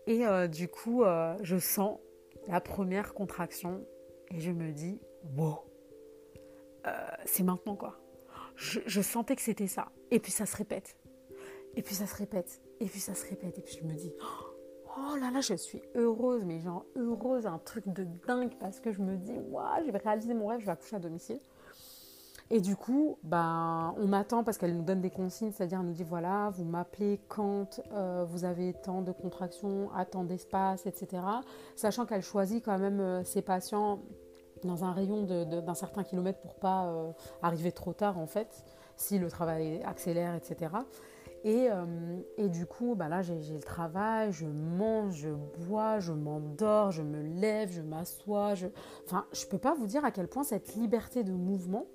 Et 0.08 0.24
du 0.50 0.68
coup, 0.68 1.04
je 1.42 1.58
sens 1.58 2.00
la 2.48 2.60
première 2.60 3.14
contraction 3.14 3.86
et 4.32 4.40
je 4.40 4.52
me 4.52 4.72
dis, 4.72 5.00
wow, 5.38 5.60
euh, 6.88 6.92
c'est 7.26 7.44
maintenant 7.44 7.76
quoi. 7.76 8.00
Je, 8.56 9.02
sentais 9.02 9.36
que 9.36 9.42
c'était 9.42 9.68
ça. 9.68 9.92
Et 10.12 10.20
puis 10.20 10.32
ça 10.32 10.46
se 10.46 10.56
répète. 10.56 10.96
Et 11.76 11.82
puis 11.82 11.96
ça 11.96 12.06
se 12.06 12.16
répète. 12.16 12.62
Et 12.80 12.86
puis 12.86 13.00
ça 13.00 13.16
se 13.16 13.28
répète. 13.28 13.58
Et 13.58 13.62
puis 13.62 13.78
je 13.80 13.86
me 13.86 13.94
dis, 13.94 14.14
oh, 14.22 14.53
oh 14.98 15.16
là 15.18 15.32
là, 15.32 15.42
je 15.42 15.54
suis 15.56 15.82
heureuse, 15.96 16.44
mais 16.46 16.60
genre 16.60 16.86
heureuse, 16.96 17.46
un 17.46 17.60
truc 17.60 17.88
de 17.88 18.06
dingue 18.28 18.54
parce 18.60 18.80
que 18.80 18.92
je 18.92 19.02
me 19.02 19.18
dis, 19.18 19.38
waouh, 19.50 19.86
je 19.86 19.92
vais 19.92 19.98
réaliser 19.98 20.34
mon 20.34 20.48
rêve, 20.48 20.60
je 20.60 20.66
vais 20.66 20.72
accoucher 20.72 20.96
à 20.96 21.00
domicile. 21.00 21.40
Et 22.50 22.60
du 22.60 22.76
coup, 22.76 23.18
ben, 23.24 23.96
on 23.98 24.14
attend 24.14 24.44
parce 24.44 24.58
qu'elle 24.58 24.76
nous 24.76 24.84
donne 24.84 25.02
des 25.02 25.10
consignes, 25.10 25.52
c'est-à-dire 25.52 25.80
elle 25.80 25.88
nous 25.88 25.94
dit 25.94 26.04
voilà, 26.04 26.52
vous 26.52 26.66
m'appelez 26.66 27.20
quand 27.28 27.82
euh, 27.94 28.26
vous 28.28 28.46
avez 28.46 28.74
tant 28.74 29.02
de 29.02 29.12
contractions, 29.12 29.90
à 29.96 30.06
tant 30.06 30.24
d'espace, 30.24 30.86
etc. 30.86 31.24
Sachant 31.76 32.06
qu'elle 32.06 32.22
choisit 32.22 32.64
quand 32.64 32.78
même 32.78 33.00
euh, 33.00 33.24
ses 33.24 33.42
patients 33.42 34.02
dans 34.64 34.84
un 34.84 34.92
rayon 34.92 35.24
d'un 35.24 35.74
certain 35.74 36.04
kilomètre 36.04 36.40
pour 36.40 36.56
pas 36.56 36.86
euh, 36.86 37.12
arriver 37.42 37.72
trop 37.72 37.94
tard 37.94 38.20
en 38.20 38.28
fait, 38.28 38.64
si 38.98 39.20
le 39.20 39.30
travail 39.30 39.82
accélère, 39.84 40.36
etc. 40.36 40.72
Et, 41.44 41.68
et, 42.38 42.48
du 42.48 42.66
coup, 42.66 42.96
bah 42.96 43.10
là, 43.10 43.22
j'ai 43.22 43.36
le 43.36 43.60
travail, 43.60 44.32
je 44.32 44.46
mange, 44.46 45.16
je 45.16 45.30
bois, 45.68 46.00
je 46.00 46.14
m'endors, 46.14 46.92
je 46.92 47.02
me 47.02 47.22
lève, 47.22 47.70
je 47.70 47.82
m'assois. 47.82 48.56
Je... 48.56 48.68
Enfin, 49.06 49.26
je 49.34 49.46
ne 49.46 49.50
peux 49.52 49.58
pas 49.58 49.74
vous 49.74 49.86
dire 49.86 50.06
à 50.06 50.12
quel 50.12 50.30
point 50.30 50.44
cette 50.44 50.76
liberté 50.76 51.26
de 51.26 51.34
mouvement, 51.34 51.86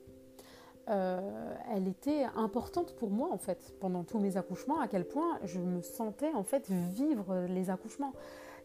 euh, 0.90 1.54
elle 1.70 1.86
était 1.86 2.24
importante 2.34 2.94
pour 2.96 3.10
moi 3.10 3.28
en 3.30 3.36
fait 3.36 3.74
pendant 3.78 4.04
tous 4.04 4.18
mes 4.18 4.38
accouchements, 4.38 4.80
à 4.80 4.88
quel 4.88 5.06
point 5.06 5.38
je 5.44 5.60
me 5.60 5.82
sentais 5.82 6.32
en 6.32 6.44
fait 6.44 6.70
vivre 6.70 7.46
les 7.48 7.68
accouchements. 7.68 8.14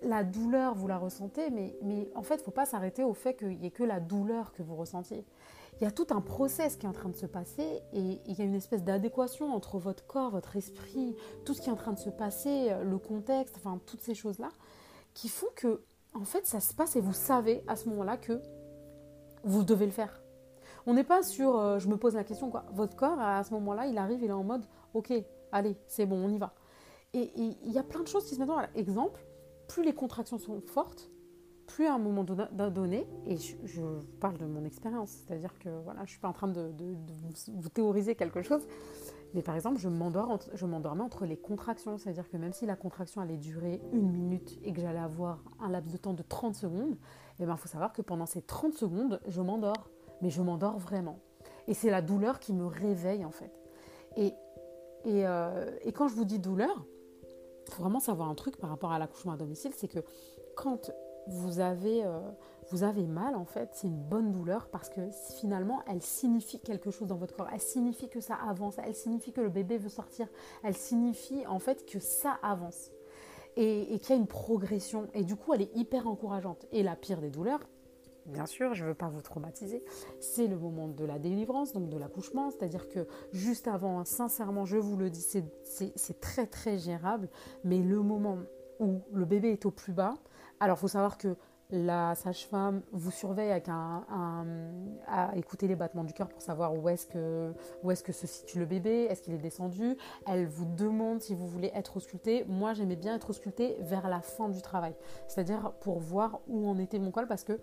La 0.01 0.23
douleur, 0.23 0.73
vous 0.73 0.87
la 0.87 0.97
ressentez, 0.97 1.49
mais, 1.49 1.75
mais 1.81 2.09
en 2.15 2.23
fait, 2.23 2.35
il 2.35 2.39
ne 2.39 2.43
faut 2.43 2.51
pas 2.51 2.65
s'arrêter 2.65 3.03
au 3.03 3.13
fait 3.13 3.35
qu'il 3.35 3.57
n'y 3.57 3.67
ait 3.67 3.71
que 3.71 3.83
la 3.83 3.99
douleur 4.01 4.51
que 4.53 4.61
vous 4.61 4.75
ressentiez. 4.75 5.23
Il 5.79 5.83
y 5.83 5.87
a 5.87 5.91
tout 5.91 6.07
un 6.11 6.21
process 6.21 6.77
qui 6.77 6.85
est 6.85 6.89
en 6.89 6.93
train 6.93 7.09
de 7.09 7.15
se 7.15 7.25
passer 7.25 7.81
et 7.93 8.21
il 8.25 8.37
y 8.37 8.41
a 8.41 8.45
une 8.45 8.55
espèce 8.55 8.83
d'adéquation 8.83 9.53
entre 9.53 9.79
votre 9.79 10.05
corps, 10.05 10.31
votre 10.31 10.55
esprit, 10.55 11.15
tout 11.45 11.53
ce 11.53 11.61
qui 11.61 11.69
est 11.69 11.71
en 11.71 11.77
train 11.77 11.93
de 11.93 11.99
se 11.99 12.09
passer, 12.09 12.73
le 12.83 12.97
contexte, 12.97 13.55
enfin 13.57 13.79
toutes 13.85 14.01
ces 14.01 14.15
choses-là, 14.15 14.49
qui 15.13 15.29
font 15.29 15.47
que 15.55 15.81
en 16.13 16.25
fait 16.25 16.45
ça 16.45 16.59
se 16.59 16.73
passe 16.73 16.95
et 16.95 17.01
vous 17.01 17.13
savez 17.13 17.63
à 17.67 17.75
ce 17.75 17.89
moment-là 17.89 18.17
que 18.17 18.39
vous 19.43 19.63
devez 19.63 19.85
le 19.85 19.91
faire 19.91 20.23
on 20.85 20.93
n'est 20.93 21.03
pas 21.03 21.23
sur, 21.23 21.57
euh, 21.57 21.79
je 21.79 21.87
me 21.87 21.97
pose 21.97 22.15
la 22.15 22.23
question, 22.23 22.49
quoi. 22.49 22.65
Votre 22.73 22.95
corps, 22.95 23.19
à 23.19 23.43
ce 23.43 23.53
moment-là, 23.53 23.87
il 23.87 23.97
arrive, 23.97 24.21
il 24.21 24.29
est 24.29 24.33
en 24.33 24.43
mode, 24.43 24.65
ok, 24.93 25.13
allez, 25.51 25.77
c'est 25.87 26.05
bon, 26.05 26.23
on 26.25 26.29
y 26.29 26.37
va. 26.37 26.53
Et 27.13 27.31
il 27.35 27.71
y 27.71 27.77
a 27.77 27.83
plein 27.83 28.01
de 28.01 28.07
choses 28.07 28.25
qui 28.25 28.35
se 28.35 28.39
mettent 28.39 28.49
en 28.49 28.61
Exemple, 28.73 29.23
plus 29.67 29.83
les 29.83 29.93
contractions 29.93 30.39
sont 30.39 30.61
fortes, 30.61 31.11
plus 31.73 31.87
à 31.87 31.95
un 31.95 31.97
moment 31.97 32.23
donné, 32.23 33.07
et 33.25 33.35
je, 33.37 33.81
parle 34.19 34.37
de 34.37 34.45
mon 34.45 34.63
expérience, 34.63 35.09
c'est-à-dire 35.09 35.57
que 35.57 35.69
voilà, 35.83 36.01
je 36.01 36.03
ne 36.03 36.09
suis 36.09 36.19
pas 36.19 36.27
en 36.27 36.33
train 36.33 36.47
de, 36.47 36.71
vous, 37.47 37.69
théoriser 37.69 38.13
quelque 38.13 38.43
chose, 38.43 38.61
mais 39.33 39.41
par 39.41 39.55
exemple, 39.55 39.79
je 39.79 39.87
m'endormais 39.87 41.03
entre 41.03 41.25
les 41.25 41.35
contractions, 41.35 41.97
c'est-à-dire 41.97 42.29
que 42.29 42.37
même 42.37 42.53
si 42.53 42.67
la 42.67 42.75
contraction 42.75 43.21
allait 43.21 43.37
durer 43.37 43.81
une 43.91 44.11
minute 44.11 44.59
et 44.63 44.71
que 44.71 44.81
j'allais 44.81 44.99
avoir 44.99 45.43
un 45.59 45.69
laps 45.69 45.91
de 45.91 45.97
temps 45.97 46.13
de 46.13 46.21
30 46.21 46.53
secondes, 46.53 46.95
il 47.39 47.43
eh 47.43 47.45
ben, 47.47 47.57
faut 47.57 47.67
savoir 47.67 47.91
que 47.91 48.03
pendant 48.03 48.27
ces 48.27 48.43
30 48.43 48.75
secondes, 48.75 49.19
je 49.27 49.41
m'endors 49.41 49.89
mais 50.21 50.29
je 50.29 50.41
m'endors 50.41 50.77
vraiment. 50.77 51.19
Et 51.67 51.73
c'est 51.73 51.89
la 51.89 52.01
douleur 52.01 52.39
qui 52.39 52.53
me 52.53 52.65
réveille 52.65 53.25
en 53.25 53.31
fait. 53.31 53.51
Et, 54.15 54.27
et, 55.05 55.27
euh, 55.27 55.69
et 55.81 55.91
quand 55.91 56.07
je 56.07 56.13
vous 56.13 56.25
dis 56.25 56.39
douleur, 56.39 56.85
faut 57.69 57.81
vraiment 57.81 57.99
savoir 57.99 58.29
un 58.29 58.35
truc 58.35 58.57
par 58.57 58.69
rapport 58.69 58.91
à 58.91 58.99
l'accouchement 58.99 59.33
à 59.33 59.37
domicile, 59.37 59.71
c'est 59.75 59.87
que 59.87 59.99
quand 60.55 60.91
vous 61.27 61.59
avez, 61.59 62.03
euh, 62.03 62.19
vous 62.69 62.83
avez 62.83 63.05
mal, 63.05 63.35
en 63.35 63.45
fait, 63.45 63.69
c'est 63.73 63.87
une 63.87 64.01
bonne 64.01 64.31
douleur 64.31 64.67
parce 64.69 64.89
que 64.89 65.01
finalement, 65.37 65.81
elle 65.87 66.01
signifie 66.01 66.59
quelque 66.59 66.91
chose 66.91 67.07
dans 67.07 67.17
votre 67.17 67.35
corps. 67.35 67.49
Elle 67.53 67.61
signifie 67.61 68.09
que 68.09 68.19
ça 68.19 68.35
avance. 68.35 68.75
Elle 68.83 68.95
signifie 68.95 69.31
que 69.31 69.41
le 69.41 69.49
bébé 69.49 69.77
veut 69.77 69.89
sortir. 69.89 70.27
Elle 70.63 70.75
signifie 70.75 71.45
en 71.47 71.59
fait 71.59 71.85
que 71.85 71.99
ça 71.99 72.37
avance. 72.41 72.91
Et, 73.55 73.93
et 73.93 73.99
qu'il 73.99 74.15
y 74.15 74.17
a 74.17 74.21
une 74.21 74.27
progression. 74.27 75.07
Et 75.13 75.23
du 75.23 75.35
coup, 75.35 75.53
elle 75.53 75.61
est 75.61 75.75
hyper 75.75 76.07
encourageante. 76.07 76.65
Et 76.71 76.83
la 76.83 76.95
pire 76.95 77.21
des 77.21 77.29
douleurs, 77.29 77.59
bien 78.25 78.45
sûr, 78.45 78.73
je 78.73 78.83
ne 78.83 78.89
veux 78.89 78.95
pas 78.95 79.09
vous 79.09 79.21
traumatiser, 79.21 79.83
c'est 80.19 80.47
le 80.47 80.57
moment 80.57 80.87
de 80.87 81.05
la 81.05 81.19
délivrance, 81.19 81.73
donc 81.73 81.89
de 81.89 81.97
l'accouchement, 81.97 82.51
c'est-à-dire 82.51 82.87
que 82.87 83.07
juste 83.31 83.67
avant, 83.67 84.03
sincèrement, 84.05 84.65
je 84.65 84.77
vous 84.77 84.97
le 84.97 85.09
dis, 85.09 85.21
c'est 85.21 86.21
très 86.21 86.47
très 86.47 86.77
gérable, 86.77 87.29
mais 87.63 87.79
le 87.79 88.01
moment 88.01 88.39
où 88.79 89.01
le 89.13 89.25
bébé 89.25 89.51
est 89.51 89.65
au 89.65 89.71
plus 89.71 89.93
bas, 89.93 90.15
alors 90.63 90.79
faut 90.79 90.87
savoir 90.87 91.17
que 91.17 91.35
la 91.69 92.15
sage-femme 92.15 92.83
vous 92.93 93.11
surveille 93.11 93.51
à 93.51 95.35
écouter 95.35 95.67
les 95.67 95.75
battements 95.75 96.05
du 96.05 96.13
cœur 96.13 96.29
pour 96.29 96.41
savoir 96.41 96.73
où 96.73 96.87
est-ce 96.87 97.05
que 97.05 98.11
se 98.11 98.27
situe 98.27 98.59
le 98.59 98.65
bébé, 98.65 99.07
est-ce 99.09 99.21
qu'il 99.21 99.33
est 99.33 99.39
descendu. 99.39 99.97
Elle 100.25 100.47
vous 100.47 100.65
demande 100.65 101.19
si 101.19 101.35
vous 101.35 101.47
voulez 101.47 101.71
être 101.73 101.97
ausculté. 101.97 102.45
Moi, 102.47 102.73
j'aimais 102.73 102.95
bien 102.95 103.15
être 103.15 103.29
ausculté 103.29 103.75
vers 103.81 104.07
la 104.07 104.21
fin 104.21 104.47
du 104.47 104.61
travail, 104.61 104.93
c'est-à-dire 105.27 105.73
pour 105.81 105.99
voir 105.99 106.39
où 106.47 106.65
en 106.69 106.77
était 106.77 106.99
mon 106.99 107.11
col 107.11 107.27
parce 107.27 107.43
que 107.43 107.59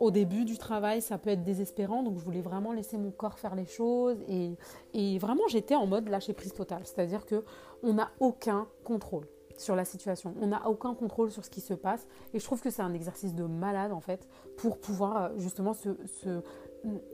au 0.00 0.10
début 0.10 0.44
du 0.44 0.58
travail, 0.58 1.00
ça 1.00 1.16
peut 1.16 1.30
être 1.30 1.44
désespérant, 1.44 2.02
donc 2.02 2.18
je 2.18 2.24
voulais 2.24 2.42
vraiment 2.42 2.72
laisser 2.72 2.98
mon 2.98 3.12
corps 3.12 3.38
faire 3.38 3.54
les 3.54 3.66
choses. 3.66 4.18
Et, 4.28 4.58
et 4.92 5.18
vraiment 5.18 5.46
j'étais 5.48 5.76
en 5.76 5.86
mode 5.86 6.08
lâcher 6.08 6.34
prise 6.34 6.52
totale, 6.52 6.82
c'est-à-dire 6.84 7.24
que 7.24 7.42
on 7.82 7.94
n'a 7.94 8.10
aucun 8.20 8.66
contrôle 8.82 9.28
sur 9.56 9.76
la 9.76 9.84
situation, 9.84 10.34
on 10.40 10.48
n'a 10.48 10.68
aucun 10.68 10.94
contrôle 10.94 11.30
sur 11.30 11.44
ce 11.44 11.50
qui 11.50 11.60
se 11.60 11.74
passe. 11.74 12.06
Et 12.32 12.38
je 12.38 12.44
trouve 12.44 12.60
que 12.60 12.70
c'est 12.70 12.82
un 12.82 12.94
exercice 12.94 13.34
de 13.34 13.44
malade 13.44 13.92
en 13.92 14.00
fait 14.00 14.28
pour 14.56 14.78
pouvoir 14.78 15.16
euh, 15.16 15.28
justement 15.36 15.74
se, 15.74 15.90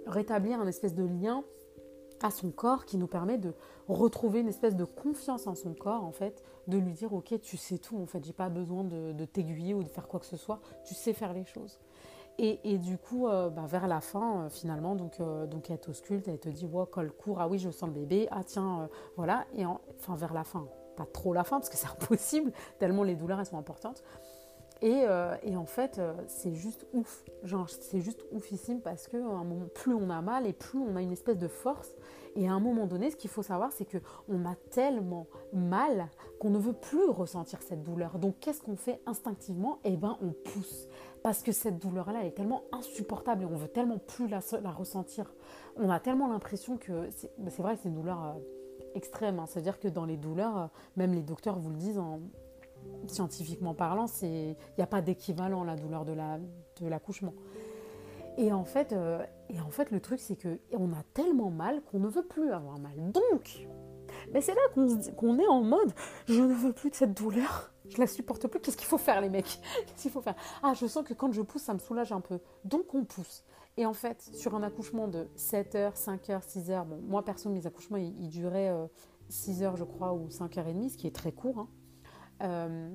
rétablir 0.06 0.61
un 0.61 0.66
espèce 0.66 0.94
de 0.94 1.04
lien 1.04 1.44
à 2.23 2.30
son 2.30 2.50
corps 2.50 2.85
qui 2.85 2.99
nous 2.99 3.06
permet 3.06 3.38
de 3.38 3.54
retrouver 3.88 4.40
une 4.40 4.49
espèce 4.49 4.76
de 4.76 4.85
confiance 4.85 5.47
en 5.47 5.54
son 5.54 5.75
corps 5.75 6.04
en 6.04 6.12
fait, 6.12 6.42
de 6.66 6.76
lui 6.76 6.92
dire 6.92 7.12
ok 7.14 7.40
tu 7.40 7.56
sais 7.56 7.78
tout 7.78 7.97
en 7.97 8.06
fait, 8.06 8.25
j'ai 8.25 8.32
pas 8.32 8.49
besoin 8.49 8.85
de, 8.85 9.25
t'aiguiller 9.25 9.75
ou 9.75 9.82
de 9.82 9.88
faire 9.88 10.09
quoi 10.09 10.20
que 10.20 10.26
ce 10.26 10.37
soit, 10.37 10.61
tu 10.85 10.94
sais 10.94 11.12
faire 11.12 11.32
les 11.32 11.44
choses. 11.44 11.78
Et, 12.42 12.78
du 12.78 12.97
coup, 12.97 13.28
euh, 13.28 13.50
bah, 13.50 13.66
vers 13.66 13.87
la 13.87 14.00
fin, 14.00 14.44
euh, 14.44 14.49
finalement, 14.49 14.94
donc, 14.94 15.20
euh, 15.20 15.47
donc 15.47 15.68
elle 15.68 15.78
t'ausculte, 15.78 16.26
elle 16.26 16.38
te 16.38 16.49
dit, 16.49 16.64
wow, 16.64 16.87
col 16.87 17.12
court, 17.12 17.38
ah 17.38 17.47
oui, 17.47 17.59
je 17.59 17.68
sens 17.68 17.90
le 17.90 17.94
bébé, 17.94 18.28
ah 18.30 18.42
tiens, 18.44 18.88
voilà. 19.16 19.44
Et 19.54 19.66
enfin, 19.66 20.16
vers 20.16 20.32
la 20.32 20.42
fin, 20.42 20.66
trop 21.07 21.33
la 21.33 21.45
fin, 21.45 21.59
parce 21.59 21.69
que 21.69 21.76
c'est 21.76 21.88
impossible, 22.02 22.52
tellement 22.78 23.02
les 23.02 23.14
douleurs, 23.14 23.40
elles 23.40 23.47
sont 23.47 23.59
importantes. 23.59 24.02
Et, 24.83 25.04
et 25.42 25.57
en 25.57 25.66
fait, 25.66 26.00
c'est 26.26 26.54
juste 26.54 26.87
ouf. 26.95 27.23
Genre, 27.42 27.69
c'est 27.69 28.00
juste 28.00 28.25
oufissime 28.33 28.80
parce 28.80 29.09
que 29.09 29.19
un 29.19 29.45
moment, 29.45 29.66
plus 29.75 29.92
on 29.92 30.09
a 30.09 30.23
mal 30.23 30.47
et 30.47 30.54
plus 30.54 30.78
on 30.78 30.97
a 30.97 31.02
une 31.02 31.12
espèce 31.12 31.37
de 31.37 31.49
force. 31.49 31.92
Et 32.35 32.49
à 32.49 32.52
un 32.52 32.61
moment 32.61 32.87
donné, 32.87 33.11
ce 33.11 33.16
qu'il 33.16 33.28
faut 33.28 33.42
savoir, 33.42 33.73
c'est 33.73 33.85
que 33.85 33.99
on 34.28 34.47
a 34.47 34.54
tellement 34.71 35.26
mal 35.52 36.09
qu'on 36.38 36.50
ne 36.50 36.59
veut 36.59 36.73
plus 36.73 37.11
ressentir 37.11 37.61
cette 37.61 37.83
douleur. 37.83 38.19
Donc, 38.19 38.37
qu'est-ce 38.40 38.62
qu'on 38.62 38.76
fait 38.76 39.00
instinctivement? 39.07 39.80
Eh 39.85 39.97
ben, 39.97 40.16
on 40.23 40.30
pousse 40.30 40.88
parce 41.23 41.42
que 41.42 41.52
cette 41.52 41.78
douleur-là, 41.78 42.21
elle 42.21 42.28
est 42.28 42.35
tellement 42.35 42.64
insupportable 42.73 43.42
et 43.42 43.47
on 43.47 43.57
veut 43.57 43.69
tellement 43.69 43.99
plus 43.99 44.28
la, 44.28 44.40
ressentir. 44.71 45.33
On 45.76 45.90
a 45.90 46.00
tellement 46.00 46.28
l'impression 46.28 46.76
que 46.76 47.11
c'est 47.11 47.62
vrai 47.62 47.76
que 47.76 47.83
c'est 47.83 47.88
une 47.88 47.95
douleur 47.95 48.25
euh, 48.25 48.33
extrême. 48.94 49.38
Hein. 49.38 49.47
C'est-à-dire 49.47 49.78
que 49.78 49.88
dans 49.88 50.04
les 50.04 50.16
douleurs, 50.16 50.56
euh, 50.59 50.66
même 50.97 51.12
les 51.14 51.23
docteurs 51.23 51.59
vous 51.59 51.70
le 51.70 51.76
disent, 51.76 51.99
en, 51.99 52.20
scientifiquement 53.06 53.75
parlant, 53.75 54.06
il 54.23 54.56
n'y 54.78 54.85
a 54.85 54.87
pas 54.87 55.02
d'équivalent 55.02 55.64
la 55.64 55.76
douleur 55.76 56.04
de 56.04 56.14
l'accouchement. 56.88 57.35
La, 58.37 58.44
et 58.44 58.52
en 58.52 58.64
fait, 58.64 58.92
euh, 58.92 59.23
et 59.50 59.61
en 59.61 59.70
fait, 59.70 59.90
le 59.90 60.00
truc, 60.00 60.20
c'est 60.20 60.37
qu'on 60.37 60.92
a 60.92 61.02
tellement 61.12 61.50
mal 61.50 61.82
qu'on 61.82 61.99
ne 61.99 62.09
veut 62.09 62.25
plus 62.25 62.52
avoir 62.52 62.78
mal. 62.78 63.12
Donc, 63.12 63.66
mais 64.32 64.40
c'est 64.40 64.54
là 64.54 64.61
qu'on 65.16 65.38
est 65.38 65.47
en 65.47 65.62
mode, 65.62 65.92
je 66.26 66.40
ne 66.40 66.54
veux 66.54 66.73
plus 66.73 66.90
de 66.90 66.94
cette 66.94 67.14
douleur 67.14 67.70
je 67.90 67.99
la 67.99 68.06
supporte 68.06 68.47
plus. 68.47 68.61
Qu'est-ce 68.61 68.76
qu'il 68.76 68.87
faut 68.87 68.99
faire, 68.99 69.20
les 69.20 69.28
mecs? 69.28 69.61
Qu'est-ce 69.87 70.02
qu'il 70.02 70.11
faut 70.11 70.20
faire? 70.20 70.37
Ah, 70.62 70.73
je 70.75 70.87
sens 70.87 71.04
que 71.04 71.14
quand 71.14 71.32
je 71.32 71.42
pousse, 71.42 71.62
ça 71.62 71.75
me 71.75 71.78
soulage 71.78 72.12
un 72.12 72.20
peu. 72.20 72.38
Donc, 72.64 72.94
on 72.94 73.04
pousse. 73.04 73.44
Et 73.77 73.87
en 73.87 73.93
fait, 73.93 74.31
sur 74.35 74.55
un 74.55 74.62
accouchement 74.62 75.09
de 75.09 75.29
7 75.37 75.75
heures, 75.75 75.97
5 75.97 76.31
heures, 76.31 76.43
6 76.43 76.71
heures, 76.71 76.85
bon, 76.85 77.00
moi, 77.07 77.25
perso, 77.25 77.49
mes 77.49 77.67
accouchements, 77.67 77.97
ils, 77.97 78.29
duraient 78.29 78.75
6 79.29 79.62
euh, 79.62 79.67
heures, 79.67 79.77
je 79.77 79.85
crois, 79.85 80.12
ou 80.12 80.29
5 80.31 80.59
heures 80.59 80.69
et 80.69 80.75
demie, 80.75 80.91
ce 80.91 80.99
qui 80.99 81.07
est 81.07 81.15
très 81.15 81.33
court. 81.33 81.59
Hein. 81.59 81.69
Euh, 82.43 82.91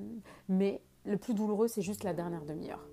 mais 0.48 0.82
le 1.04 1.16
plus 1.16 1.34
douloureux, 1.34 1.68
c'est 1.68 1.82
juste 1.82 2.04
la 2.04 2.12
dernière 2.12 2.44
demi-heure. 2.44 2.86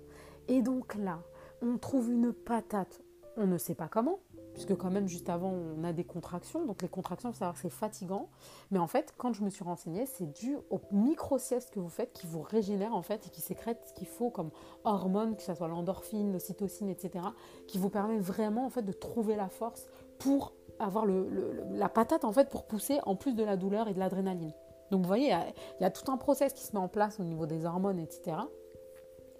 Et 0.48 0.62
donc 0.62 0.94
là, 0.94 1.22
on 1.62 1.78
trouve 1.78 2.10
une 2.10 2.32
patate, 2.32 3.00
on 3.36 3.46
ne 3.46 3.58
sait 3.58 3.74
pas 3.74 3.88
comment, 3.88 4.20
puisque 4.54 4.74
quand 4.76 4.90
même 4.90 5.06
juste 5.06 5.28
avant 5.28 5.52
on 5.52 5.84
a 5.84 5.92
des 5.92 6.04
contractions, 6.04 6.64
donc 6.64 6.80
les 6.80 6.88
contractions, 6.88 7.32
savoir 7.32 7.56
c'est 7.56 7.70
fatigant, 7.70 8.28
mais 8.70 8.78
en 8.78 8.86
fait 8.86 9.12
quand 9.18 9.32
je 9.32 9.42
me 9.42 9.50
suis 9.50 9.64
renseignée, 9.64 10.06
c'est 10.06 10.32
dû 10.32 10.56
au 10.70 10.80
micro-sieste 10.92 11.70
que 11.70 11.80
vous 11.80 11.90
faites 11.90 12.12
qui 12.12 12.26
vous 12.26 12.40
régénère 12.40 12.94
en 12.94 13.02
fait 13.02 13.26
et 13.26 13.30
qui 13.30 13.40
sécrète 13.40 13.82
ce 13.86 13.92
qu'il 13.92 14.06
faut 14.06 14.30
comme 14.30 14.50
hormones, 14.84 15.36
que 15.36 15.42
ce 15.42 15.54
soit 15.54 15.68
l'endorphine, 15.68 16.32
l'ocytocine, 16.32 16.88
etc., 16.88 17.24
qui 17.66 17.78
vous 17.78 17.90
permet 17.90 18.18
vraiment 18.18 18.64
en 18.64 18.70
fait 18.70 18.82
de 18.82 18.92
trouver 18.92 19.36
la 19.36 19.48
force 19.48 19.86
pour 20.18 20.54
avoir 20.78 21.06
la 21.06 21.88
patate 21.88 22.24
en 22.24 22.32
fait 22.32 22.48
pour 22.48 22.66
pousser 22.66 22.98
en 23.04 23.16
plus 23.16 23.34
de 23.34 23.44
la 23.44 23.56
douleur 23.56 23.88
et 23.88 23.94
de 23.94 23.98
l'adrénaline. 23.98 24.52
Donc 24.90 25.02
vous 25.02 25.08
voyez, 25.08 25.34
il 25.80 25.82
y, 25.82 25.84
a, 25.84 25.90
tout 25.90 26.10
un 26.10 26.16
process 26.16 26.52
qui 26.52 26.62
se 26.62 26.72
met 26.72 26.78
en 26.78 26.88
place 26.88 27.18
au 27.18 27.24
niveau 27.24 27.46
des 27.46 27.64
hormones, 27.64 27.98
etc. 27.98 28.36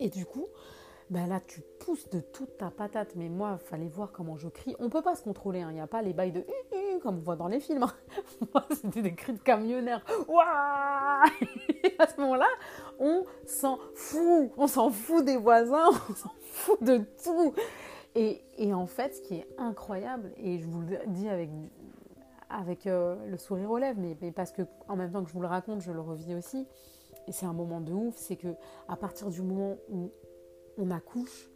Et 0.00 0.08
du 0.08 0.26
coup, 0.26 0.46
ben 1.10 1.26
là 1.26 1.40
tu 1.46 1.60
pousses 1.80 2.08
de 2.10 2.20
toute 2.20 2.56
ta 2.58 2.70
patate. 2.70 3.14
Mais 3.16 3.28
moi, 3.28 3.58
fallait 3.58 3.88
voir 3.88 4.12
comment 4.12 4.36
je 4.36 4.48
crie. 4.48 4.74
On 4.78 4.88
peut 4.88 5.02
pas 5.02 5.14
se 5.14 5.22
contrôler, 5.22 5.62
hein. 5.62 5.68
il 5.70 5.74
n'y 5.74 5.80
a 5.80 5.86
pas 5.86 6.02
les 6.02 6.12
bails 6.12 6.32
de 6.32 6.44
comme 7.00 7.18
on 7.18 7.20
voit 7.20 7.36
dans 7.36 7.48
les 7.48 7.60
films. 7.60 7.82
Hein. 7.82 7.92
moi, 8.54 8.64
c'était 8.70 9.02
des 9.02 9.14
cris 9.14 9.34
de 9.34 9.38
camionneurs. 9.38 10.02
à 11.98 12.06
ce 12.08 12.20
moment-là, 12.20 12.48
on 12.98 13.24
s'en 13.46 13.78
fout. 13.94 14.50
On 14.56 14.66
s'en 14.66 14.90
fout 14.90 15.24
des 15.24 15.36
voisins, 15.36 15.90
on 16.10 16.14
s'en 16.14 16.32
fout 16.40 16.82
de 16.82 17.02
tout. 17.22 17.54
Et, 18.16 18.72
en 18.72 18.86
fait, 18.86 19.16
ce 19.16 19.22
qui 19.22 19.34
est 19.34 19.46
incroyable, 19.58 20.32
et 20.36 20.58
je 20.58 20.66
vous 20.66 20.80
le 20.82 20.98
dis 21.08 21.28
avec, 21.28 21.50
avec 22.48 22.86
euh, 22.86 23.16
le 23.26 23.36
sourire 23.36 23.70
aux 23.70 23.78
lèvres, 23.78 23.98
mais, 24.00 24.16
mais, 24.20 24.30
parce 24.30 24.52
que 24.52 24.62
en 24.88 24.94
même 24.94 25.10
temps 25.10 25.22
que 25.22 25.28
je 25.28 25.34
vous 25.34 25.42
le 25.42 25.48
raconte, 25.48 25.80
je 25.80 25.90
le 25.90 26.00
revis 26.00 26.34
aussi, 26.34 26.68
et 27.26 27.32
c'est 27.32 27.46
un 27.46 27.52
moment 27.52 27.80
de 27.80 27.92
ouf, 27.92 28.14
c'est 28.16 28.36
que 28.36 28.54
à 28.88 28.96
partir 28.96 29.30
du 29.30 29.42
moment 29.42 29.76
où 29.90 30.12
on 30.78 30.90
accouche, 30.90 31.50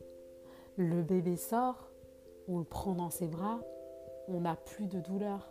le 0.76 1.02
bébé 1.02 1.36
sort, 1.36 1.90
on 2.46 2.58
le 2.58 2.64
prend 2.64 2.94
dans 2.94 3.10
ses 3.10 3.26
bras, 3.26 3.60
on 4.28 4.40
n'a 4.40 4.56
plus 4.56 4.86
de 4.86 5.00
douleur. 5.00 5.48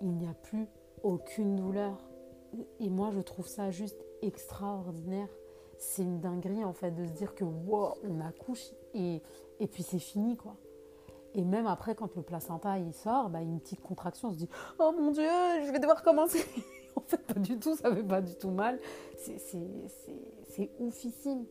Il 0.00 0.10
n'y 0.10 0.28
a 0.28 0.34
plus 0.34 0.66
aucune 1.02 1.56
douleur. 1.56 1.98
Et 2.80 2.88
moi, 2.88 3.10
je 3.10 3.20
trouve 3.20 3.46
ça 3.46 3.70
juste 3.70 3.98
extraordinaire. 4.22 5.28
C'est 5.76 6.02
une 6.02 6.20
dinguerie 6.20 6.64
en 6.64 6.72
fait 6.72 6.90
de 6.90 7.04
se 7.04 7.12
dire 7.12 7.34
que 7.34 7.44
wow, 7.44 7.94
on 8.02 8.20
accouche 8.20 8.72
et, 8.94 9.22
puis 9.70 9.82
c'est 9.82 9.98
fini 9.98 10.36
quoi. 10.36 10.56
Et 11.34 11.44
même 11.44 11.66
après, 11.66 11.94
quand 11.94 12.16
le 12.16 12.22
placenta 12.22 12.78
il 12.78 12.92
sort, 12.92 13.28
bah, 13.28 13.42
une 13.42 13.60
petite 13.60 13.80
contraction, 13.80 14.28
on 14.28 14.32
se 14.32 14.38
dit 14.38 14.48
Oh 14.80 14.92
mon 14.98 15.12
Dieu, 15.12 15.28
je 15.66 15.70
vais 15.70 15.78
devoir 15.78 16.02
commencer. 16.02 16.44
en 16.96 17.00
fait, 17.00 17.18
pas 17.18 17.38
du 17.38 17.58
tout, 17.58 17.76
ça 17.76 17.94
fait 17.94 18.02
pas 18.02 18.20
du 18.20 18.34
tout 18.34 18.50
mal. 18.50 18.80
C'est 19.16 20.70
oufissime. 20.80 21.44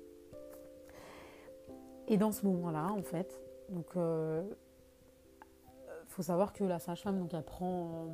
Et 2.08 2.18
dans 2.18 2.32
ce 2.32 2.46
moment-là, 2.46 2.92
en 2.92 3.02
fait, 3.02 3.42
donc 3.70 3.96
euh, 3.98 4.44
faut 6.08 6.22
savoir 6.24 6.54
que 6.54 6.64
la 6.64 6.80
sage-femme, 6.80 7.20
donc 7.20 7.34
elle 7.34 7.44
prend, 7.44 7.86
euh, 7.86 8.06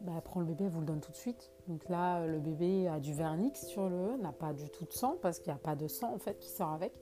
bah, 0.00 0.12
elle 0.16 0.22
prend 0.22 0.40
le 0.40 0.46
bébé, 0.46 0.64
elle 0.64 0.70
vous 0.70 0.80
le 0.80 0.86
donne 0.86 1.00
tout 1.00 1.12
de 1.12 1.16
suite. 1.16 1.52
Donc 1.66 1.88
là, 1.88 2.26
le 2.26 2.38
bébé 2.38 2.88
a 2.88 3.00
du 3.00 3.12
vernix 3.12 3.66
sur 3.66 3.88
le 3.88 4.16
n'a 4.16 4.32
pas 4.32 4.52
du 4.52 4.70
tout 4.70 4.86
de 4.86 4.92
sang 4.92 5.16
parce 5.20 5.38
qu'il 5.38 5.52
n'y 5.52 5.58
a 5.58 5.62
pas 5.62 5.76
de 5.76 5.88
sang 5.88 6.14
en 6.14 6.18
fait 6.18 6.38
qui 6.38 6.48
sort 6.48 6.72
avec. 6.72 6.92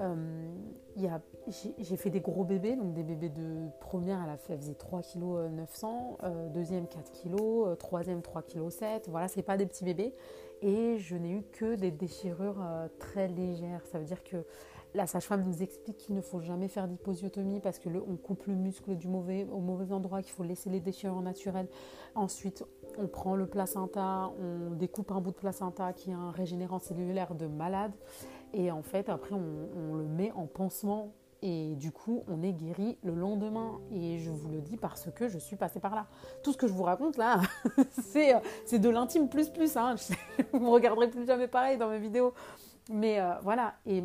Euh, 0.00 0.50
j'ai 1.78 1.96
fait 1.96 2.10
des 2.10 2.20
gros 2.20 2.44
bébés, 2.44 2.76
donc 2.76 2.94
des 2.94 3.02
bébés 3.02 3.28
de 3.28 3.68
première, 3.78 4.22
elle, 4.24 4.30
a 4.30 4.38
fait, 4.38 4.56
faisait 4.56 4.74
3 4.74 5.02
kg 5.02 5.50
900, 5.50 6.18
deuxième 6.54 6.88
4 6.88 7.12
kg, 7.12 7.76
troisième 7.78 8.22
3 8.22 8.42
kg 8.42 8.70
7. 8.70 9.08
Voilà, 9.10 9.28
c'est 9.28 9.42
pas 9.42 9.56
des 9.56 9.66
petits 9.66 9.84
bébés. 9.84 10.14
Et 10.62 10.98
je 10.98 11.16
n'ai 11.16 11.30
eu 11.32 11.42
que 11.42 11.74
des 11.74 11.90
déchirures 11.90 12.62
euh, 12.62 12.86
très 13.00 13.26
légères. 13.26 13.84
Ça 13.86 13.98
veut 13.98 14.04
dire 14.04 14.22
que 14.22 14.44
la 14.94 15.06
sage-femme 15.06 15.42
nous 15.44 15.62
explique 15.62 15.96
qu'il 15.96 16.14
ne 16.14 16.20
faut 16.20 16.40
jamais 16.40 16.68
faire 16.68 16.86
d'hyposiotomie 16.86 17.60
parce 17.60 17.78
que 17.78 17.88
on 17.88 18.16
coupe 18.16 18.46
le 18.46 18.54
muscle 18.54 18.94
du 18.96 19.08
mauvais, 19.08 19.46
au 19.50 19.60
mauvais 19.60 19.92
endroit, 19.92 20.22
qu'il 20.22 20.32
faut 20.32 20.42
laisser 20.42 20.70
les 20.70 20.80
déchirures 20.80 21.22
naturelles. 21.22 21.68
Ensuite, 22.14 22.64
on 22.98 23.06
prend 23.06 23.34
le 23.34 23.46
placenta, 23.46 24.30
on 24.38 24.74
découpe 24.74 25.10
un 25.12 25.20
bout 25.20 25.30
de 25.30 25.36
placenta 25.36 25.92
qui 25.92 26.10
est 26.10 26.14
un 26.14 26.30
régénérant 26.30 26.78
cellulaire 26.78 27.34
de 27.34 27.46
malade. 27.46 27.92
Et 28.52 28.70
en 28.70 28.82
fait, 28.82 29.08
après, 29.08 29.34
on, 29.34 29.94
le 29.94 30.04
met 30.04 30.30
en 30.32 30.46
pansement 30.46 31.12
et 31.40 31.74
du 31.76 31.90
coup, 31.90 32.22
on 32.28 32.42
est 32.42 32.52
guéri 32.52 32.98
le 33.02 33.14
lendemain. 33.14 33.80
Et 33.90 34.18
je 34.18 34.30
vous 34.30 34.50
le 34.50 34.60
dis 34.60 34.76
parce 34.76 35.10
que 35.10 35.28
je 35.28 35.38
suis 35.38 35.56
passée 35.56 35.80
par 35.80 35.94
là. 35.94 36.06
Tout 36.42 36.52
ce 36.52 36.58
que 36.58 36.68
je 36.68 36.72
vous 36.72 36.82
raconte 36.82 37.16
là, 37.16 37.40
c'est, 37.90 38.34
c'est 38.66 38.78
de 38.78 38.90
l'intime 38.90 39.28
plus 39.28 39.48
plus. 39.48 39.76
Hein. 39.76 39.94
vous 40.52 40.58
ne 40.58 40.64
me 40.64 40.70
regarderez 40.70 41.08
plus 41.08 41.26
jamais 41.26 41.48
pareil 41.48 41.78
dans 41.78 41.88
mes 41.88 41.98
vidéos. 41.98 42.34
Mais 42.90 43.20
euh, 43.20 43.34
voilà. 43.42 43.74
Et, 43.86 44.04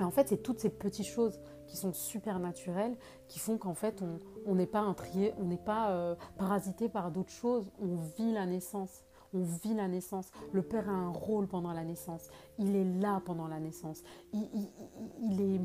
en 0.00 0.10
fait, 0.10 0.28
c'est 0.28 0.42
toutes 0.42 0.60
ces 0.60 0.70
petites 0.70 1.06
choses 1.06 1.40
qui 1.66 1.76
sont 1.76 1.92
super 1.92 2.38
naturelles 2.38 2.96
qui 3.28 3.38
font 3.38 3.58
qu'en 3.58 3.74
fait, 3.74 4.02
on 4.46 4.54
n'est 4.54 4.66
pas 4.66 4.80
intrigué, 4.80 5.32
on 5.38 5.44
n'est 5.44 5.56
pas 5.56 5.90
euh, 5.90 6.14
parasité 6.36 6.88
par 6.88 7.10
d'autres 7.10 7.32
choses. 7.32 7.70
On 7.80 7.96
vit 7.96 8.32
la 8.32 8.46
naissance 8.46 9.04
on 9.34 9.42
vit 9.42 9.74
la 9.74 9.88
naissance. 9.88 10.30
Le 10.52 10.62
père 10.62 10.88
a 10.88 10.92
un 10.92 11.10
rôle 11.10 11.46
pendant 11.46 11.72
la 11.72 11.84
naissance. 11.84 12.28
Il 12.58 12.76
est 12.76 12.84
là 13.00 13.20
pendant 13.24 13.48
la 13.48 13.58
naissance. 13.58 14.02
Il, 14.32 15.40
est, 15.40 15.60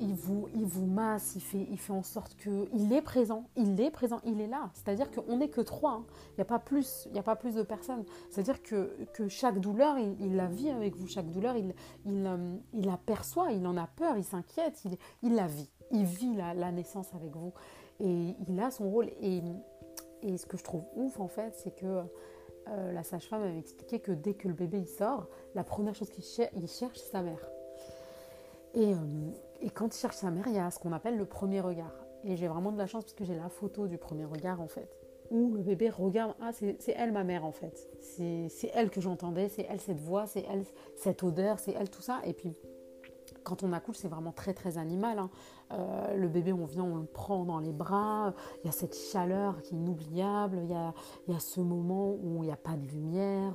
il, 0.00 0.14
vous, 0.14 0.48
il 0.54 0.64
vous 0.64 0.86
masse, 0.86 1.34
il 1.34 1.40
fait, 1.40 1.66
il 1.70 1.78
fait 1.78 1.92
en 1.92 2.02
sorte 2.02 2.36
que 2.36 2.68
il 2.74 2.92
est 2.92 3.02
présent. 3.02 3.48
Il 3.56 3.80
est 3.80 3.90
présent, 3.90 4.20
il 4.24 4.40
est 4.40 4.46
là. 4.46 4.70
C'est-à-dire 4.74 5.10
qu'on 5.10 5.38
n'est 5.38 5.48
que 5.48 5.62
trois. 5.62 5.92
Hein. 5.92 6.06
Il 6.32 6.36
n'y 6.36 6.42
a 6.42 6.46
pas 6.46 6.58
plus, 6.58 7.06
il 7.06 7.12
n'y 7.12 7.18
a 7.18 7.22
pas 7.22 7.36
plus 7.36 7.54
de 7.54 7.62
personnes. 7.62 8.04
C'est-à-dire 8.30 8.62
que, 8.62 9.04
que 9.14 9.28
chaque 9.28 9.58
douleur, 9.58 9.96
il, 9.98 10.36
la 10.36 10.46
vit 10.46 10.70
avec 10.70 10.96
vous. 10.96 11.06
Chaque 11.06 11.30
douleur, 11.30 11.56
il, 11.56 11.74
il, 12.04 12.26
euh, 12.26 12.56
il 12.74 12.88
aperçoit, 12.90 13.52
il 13.52 13.66
en 13.66 13.76
a 13.76 13.86
peur, 13.86 14.16
il 14.18 14.24
s'inquiète, 14.24 14.84
il, 14.84 14.96
il 15.22 15.34
la 15.34 15.46
vit. 15.46 15.70
Il 15.90 16.04
vit 16.04 16.34
la, 16.34 16.54
la 16.54 16.72
naissance 16.72 17.14
avec 17.14 17.34
vous. 17.34 17.52
Et 18.00 18.36
il 18.48 18.60
a 18.60 18.70
son 18.70 18.90
rôle. 18.90 19.08
Et, 19.20 19.42
et 20.22 20.36
ce 20.36 20.46
que 20.46 20.56
je 20.56 20.64
trouve 20.64 20.84
ouf, 20.96 21.20
en 21.20 21.28
fait, 21.28 21.54
c'est 21.56 21.74
que 21.74 22.02
euh, 22.68 22.92
la 22.92 23.02
sage-femme 23.02 23.42
m'avait 23.42 23.58
expliqué 23.58 24.00
que 24.00 24.12
dès 24.12 24.34
que 24.34 24.48
le 24.48 24.54
bébé 24.54 24.84
sort, 24.84 25.28
la 25.54 25.64
première 25.64 25.94
chose 25.94 26.10
qu'il 26.10 26.24
cherche, 26.24 26.96
c'est 26.96 27.10
sa 27.10 27.22
mère. 27.22 27.50
Et, 28.74 28.92
euh, 28.92 28.96
et, 29.60 29.70
quand 29.70 29.94
il 29.94 29.98
cherche 29.98 30.16
sa 30.16 30.30
mère, 30.30 30.44
il 30.46 30.54
y 30.54 30.58
a 30.58 30.70
ce 30.70 30.78
qu'on 30.78 30.92
appelle 30.92 31.16
le 31.16 31.26
premier 31.26 31.60
regard. 31.60 31.94
Et 32.24 32.36
j'ai 32.36 32.48
vraiment 32.48 32.72
de 32.72 32.78
la 32.78 32.86
chance 32.86 33.04
parce 33.04 33.14
que 33.14 33.24
j'ai 33.24 33.34
la 33.34 33.48
photo 33.48 33.86
du 33.86 33.98
premier 33.98 34.24
regard 34.24 34.60
en 34.60 34.66
fait, 34.66 34.88
où 35.30 35.54
le 35.54 35.62
bébé 35.62 35.90
regarde, 35.90 36.34
ah 36.40 36.52
c'est 36.52 36.94
elle 36.96 37.12
ma 37.12 37.22
mère 37.22 37.44
en 37.44 37.52
fait, 37.52 37.86
c'est 38.00 38.70
elle 38.72 38.90
que 38.90 39.02
j'entendais, 39.02 39.50
c'est 39.50 39.66
elle 39.68 39.80
cette 39.80 40.00
voix, 40.00 40.26
c'est 40.26 40.44
elle 40.50 40.64
cette 40.96 41.22
odeur, 41.22 41.58
c'est 41.58 41.72
elle 41.72 41.90
tout 41.90 42.00
ça. 42.00 42.20
Et 42.24 42.32
puis 42.32 42.56
quand 43.44 43.62
on 43.62 43.72
accouche, 43.72 43.96
c'est 43.98 44.08
vraiment 44.08 44.32
très 44.32 44.54
très 44.54 44.78
animal. 44.78 45.18
Hein. 45.18 45.30
Euh, 45.72 46.16
le 46.16 46.28
bébé, 46.28 46.52
on 46.52 46.64
vient, 46.64 46.82
on 46.82 46.96
le 46.96 47.06
prend 47.06 47.44
dans 47.44 47.60
les 47.60 47.72
bras. 47.72 48.34
Il 48.62 48.66
y 48.66 48.68
a 48.68 48.72
cette 48.72 48.96
chaleur 48.96 49.60
qui 49.62 49.74
est 49.74 49.78
inoubliable. 49.78 50.60
Il 50.64 50.70
y 50.70 51.34
a, 51.36 51.38
ce 51.38 51.60
moment 51.60 52.14
où 52.14 52.42
il 52.42 52.46
n'y 52.46 52.52
a 52.52 52.56
pas 52.56 52.76
de 52.76 52.86
lumière, 52.86 53.52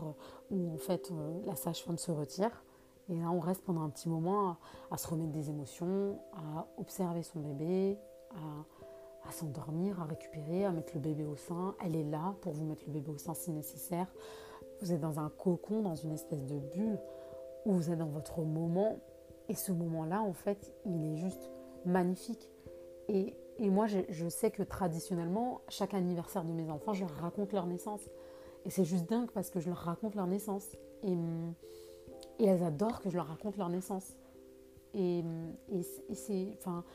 où 0.52 0.74
en 0.74 0.78
fait 0.78 1.12
euh, 1.12 1.42
la 1.46 1.56
sage-femme 1.56 1.98
se 1.98 2.12
retire. 2.12 2.64
Et 3.10 3.20
là, 3.20 3.32
on 3.32 3.40
reste 3.40 3.64
pendant 3.64 3.82
un 3.82 3.90
petit 3.90 4.08
moment 4.08 4.58
à, 4.92 4.98
se 4.98 5.08
remettre 5.08 5.32
des 5.32 5.50
émotions, 5.50 6.20
à 6.34 6.68
observer 6.78 7.24
son 7.24 7.40
bébé, 7.40 7.98
à 9.28 9.32
s'endormir, 9.32 10.00
à 10.00 10.06
récupérer, 10.06 10.66
à 10.66 10.72
mettre 10.72 10.94
le 10.94 11.00
bébé 11.00 11.26
au 11.26 11.36
sein. 11.36 11.76
Elle 11.84 11.96
est 11.96 12.04
là 12.04 12.36
pour 12.42 12.54
vous 12.54 12.66
mettre 12.66 12.84
le 12.86 12.94
bébé 12.94 13.10
au 13.10 13.18
sein 13.18 13.34
si 13.34 13.52
nécessaire. 13.52 14.08
Vous 14.82 14.94
êtes 14.94 15.02
dans 15.02 15.20
un 15.20 15.30
cocon, 15.30 15.82
dans 15.82 15.96
une 15.96 16.12
espèce 16.12 16.46
de 16.46 16.60
bulle, 16.60 17.00
où 17.66 17.74
vous 17.74 17.92
êtes 17.92 17.98
dans 17.98 18.08
votre 18.08 18.42
moment 18.42 19.00
et 19.50 19.56
ce 19.56 19.72
moment-là, 19.72 20.22
en 20.22 20.34
fait, 20.34 20.72
il 20.86 21.04
est 21.14 21.18
juste 21.18 21.52
magnifique. 21.86 22.50
Et, 23.08 23.36
moi, 23.60 23.88
je, 23.88 24.30
sais 24.30 24.52
que 24.52 24.64
traditionnellement, 24.64 25.62
chaque 25.68 25.94
anniversaire 25.94 26.46
de 26.46 26.54
mes 26.54 26.70
enfants, 26.70 26.94
je 26.94 27.02
leur 27.02 27.16
raconte 27.16 27.52
leur 27.52 27.66
naissance. 27.66 28.08
Et 28.66 28.70
c'est 28.70 28.86
juste 28.86 29.10
dingue 29.10 29.32
parce 29.32 29.50
que 29.50 29.60
je 29.60 29.70
leur 29.70 29.80
raconte 29.80 30.16
leur 30.16 30.28
naissance. 30.28 30.68
Et, 31.04 31.18
et 32.38 32.46
elles 32.46 32.64
adorent 32.64 33.02
que 33.02 33.10
je 33.10 33.16
leur 33.16 33.28
raconte 33.28 33.58
leur 33.58 33.70
naissance. 33.70 34.16
Et, 34.94 35.24
et, 35.70 36.14
c'est. 36.14 36.54
Enfin. 36.58 36.86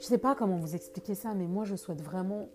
Je 0.00 0.06
sais 0.06 0.18
pas 0.18 0.34
comment 0.34 0.56
vous 0.56 0.74
expliquer 0.74 1.14
ça, 1.14 1.34
mais 1.34 1.46
moi, 1.46 1.64
je 1.64 1.76
souhaite 1.76 2.00
vraiment 2.00 2.48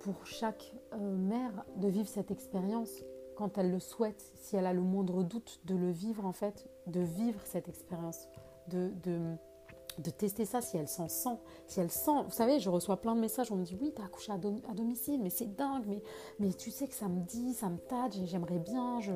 pour 0.00 0.24
chaque 0.24 0.74
euh, 0.92 1.16
mère 1.16 1.64
de 1.76 1.88
vivre 1.88 2.08
cette 2.08 2.30
expérience 2.30 3.02
quand 3.42 3.58
elle 3.58 3.72
le 3.72 3.80
souhaite, 3.80 4.24
si 4.36 4.54
elle 4.54 4.66
a 4.66 4.72
le 4.72 4.82
moindre 4.82 5.24
doute 5.24 5.58
de 5.64 5.74
le 5.74 5.90
vivre 5.90 6.24
en 6.24 6.32
fait, 6.32 6.68
de 6.86 7.00
vivre 7.00 7.40
cette 7.44 7.68
expérience, 7.68 8.28
de, 8.68 8.92
de, 9.02 10.10
tester 10.12 10.44
ça 10.44 10.60
si 10.60 10.76
elle 10.76 10.86
s'en 10.86 11.08
sent, 11.08 11.36
si 11.66 11.80
elle 11.80 11.90
sent, 11.90 12.22
vous 12.24 12.30
savez, 12.30 12.60
je 12.60 12.70
reçois 12.70 13.00
plein 13.00 13.16
de 13.16 13.20
messages, 13.20 13.50
on 13.50 13.56
me 13.56 13.64
dit 13.64 13.76
oui, 13.80 13.92
t'as 13.96 14.04
accouché 14.04 14.30
à, 14.30 14.38
domicile, 14.38 15.20
mais 15.20 15.28
c'est 15.28 15.56
dingue, 15.56 15.82
mais, 15.88 16.00
mais 16.38 16.52
tu 16.52 16.70
sais 16.70 16.86
que 16.86 16.94
ça 16.94 17.08
me 17.08 17.20
dit, 17.20 17.52
ça 17.52 17.68
me 17.68 17.78
tâte, 17.78 18.16
j'aimerais 18.26 18.60
bien, 18.60 19.00
je, 19.00 19.12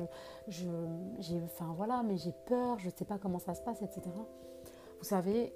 je, 0.49 0.67
enfin 1.45 1.73
voilà, 1.77 2.03
mais 2.03 2.17
j'ai 2.17 2.33
peur, 2.47 2.79
je 2.79 2.89
sais 2.89 3.05
pas 3.05 3.17
comment 3.17 3.39
ça 3.39 3.55
se 3.55 3.61
passe, 3.61 3.81
etc. 3.81 4.01
Vous 4.99 5.05
savez, 5.05 5.53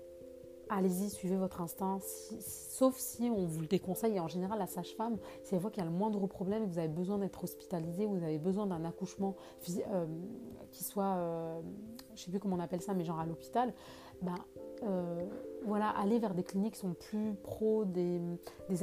allez-y, 0.71 1.10
suivez 1.10 1.36
votre 1.36 1.62
instinct, 1.62 1.99
sauf 2.39 2.95
si 2.97 3.29
on 3.29 3.45
vous 3.45 3.62
le 3.62 3.67
déconseille. 3.67 4.15
Et 4.15 4.19
en 4.19 4.27
général, 4.27 4.57
la 4.57 4.67
sage-femme, 4.67 5.17
si 5.43 5.53
elle 5.53 5.62
voit 5.62 5.69
qu'il 5.69 5.84
y 5.84 5.86
a 5.86 5.89
le 5.89 5.95
moindre 5.95 6.25
problème, 6.27 6.65
vous 6.65 6.79
avez 6.79 6.88
besoin 6.88 7.17
d'être 7.17 7.43
hospitalisé, 7.43 8.05
vous 8.05 8.23
avez 8.23 8.39
besoin 8.39 8.65
d'un 8.65 8.86
accouchement 8.86 9.36
euh, 9.69 10.05
qui 10.71 10.84
soit, 10.84 11.15
euh, 11.15 11.62
je 12.07 12.13
ne 12.13 12.17
sais 12.17 12.31
plus 12.31 12.39
comment 12.39 12.55
on 12.55 12.60
appelle 12.60 12.81
ça, 12.81 12.93
mais 12.93 13.03
genre 13.03 13.19
à 13.19 13.25
l'hôpital, 13.25 13.73
ben, 14.21 14.36
euh, 14.84 15.25
voilà, 15.65 15.89
aller 15.89 16.19
vers 16.19 16.34
des 16.34 16.43
cliniques 16.43 16.74
qui 16.74 16.80
sont 16.80 16.93
plus 16.93 17.36
pro 17.36 17.86
des, 17.86 18.19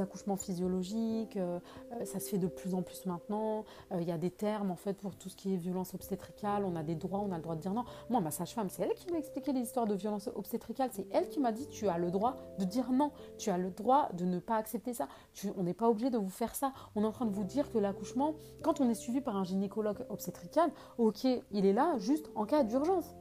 accouchements 0.00 0.36
physiologiques. 0.36 1.36
Euh, 1.36 1.58
euh, 1.92 2.04
ça 2.04 2.20
se 2.20 2.28
fait 2.28 2.38
de 2.38 2.46
plus 2.46 2.74
en 2.74 2.82
plus 2.82 3.06
maintenant. 3.06 3.64
Il 3.92 4.04
y 4.04 4.12
a 4.12 4.18
des 4.18 4.30
termes 4.30 4.70
en 4.70 4.76
fait 4.76 4.94
pour 4.94 5.16
tout 5.16 5.28
ce 5.28 5.36
qui 5.36 5.54
est 5.54 5.56
violence 5.56 5.94
obstétricale. 5.94 6.64
On 6.64 6.76
a 6.76 6.82
des 6.82 6.94
droits, 6.94 7.20
on 7.20 7.32
a 7.32 7.36
le 7.36 7.42
droit 7.42 7.56
de 7.56 7.60
dire 7.60 7.72
non. 7.72 7.84
Moi, 8.10 8.20
ma 8.20 8.30
sage-femme, 8.30 8.68
c'est 8.68 8.82
elle 8.82 8.94
qui 8.94 9.10
m'a 9.10 9.18
expliqué 9.18 9.52
les 9.52 9.60
histoires 9.60 9.86
de 9.86 9.94
violence 9.94 10.28
obstétricale. 10.34 10.90
C'est 10.92 11.06
elle 11.10 11.28
qui 11.28 11.40
m'a 11.40 11.52
dit 11.52 11.66
tu 11.68 11.88
as 11.88 11.98
le 11.98 12.10
droit 12.10 12.36
de 12.58 12.64
dire 12.64 12.92
non. 12.92 13.12
Tu 13.38 13.50
as 13.50 13.58
le 13.58 13.70
droit 13.70 14.10
de 14.12 14.24
ne 14.24 14.38
pas 14.38 14.56
accepter 14.56 14.92
ça. 14.92 15.08
on 15.56 15.62
n'est 15.62 15.74
pas 15.74 15.88
obligé 15.88 16.10
de 16.10 16.18
vous 16.18 16.30
faire 16.30 16.54
ça. 16.54 16.72
On 16.94 17.02
est 17.02 17.06
en 17.06 17.12
train 17.12 17.26
de 17.26 17.34
vous 17.34 17.44
dire 17.44 17.70
que 17.70 17.78
l'accouchement, 17.78 18.34
quand 18.62 18.80
on 18.80 18.88
est 18.88 18.94
suivi 18.94 19.20
par 19.20 19.36
un 19.36 19.44
gynécologue 19.44 20.04
obstétrical, 20.10 20.70
ok, 20.98 21.24
il 21.24 21.66
est 21.66 21.72
là 21.72 21.98
juste 21.98 22.30
en 22.34 22.44
cas 22.44 22.62
d'urgence 22.62 23.14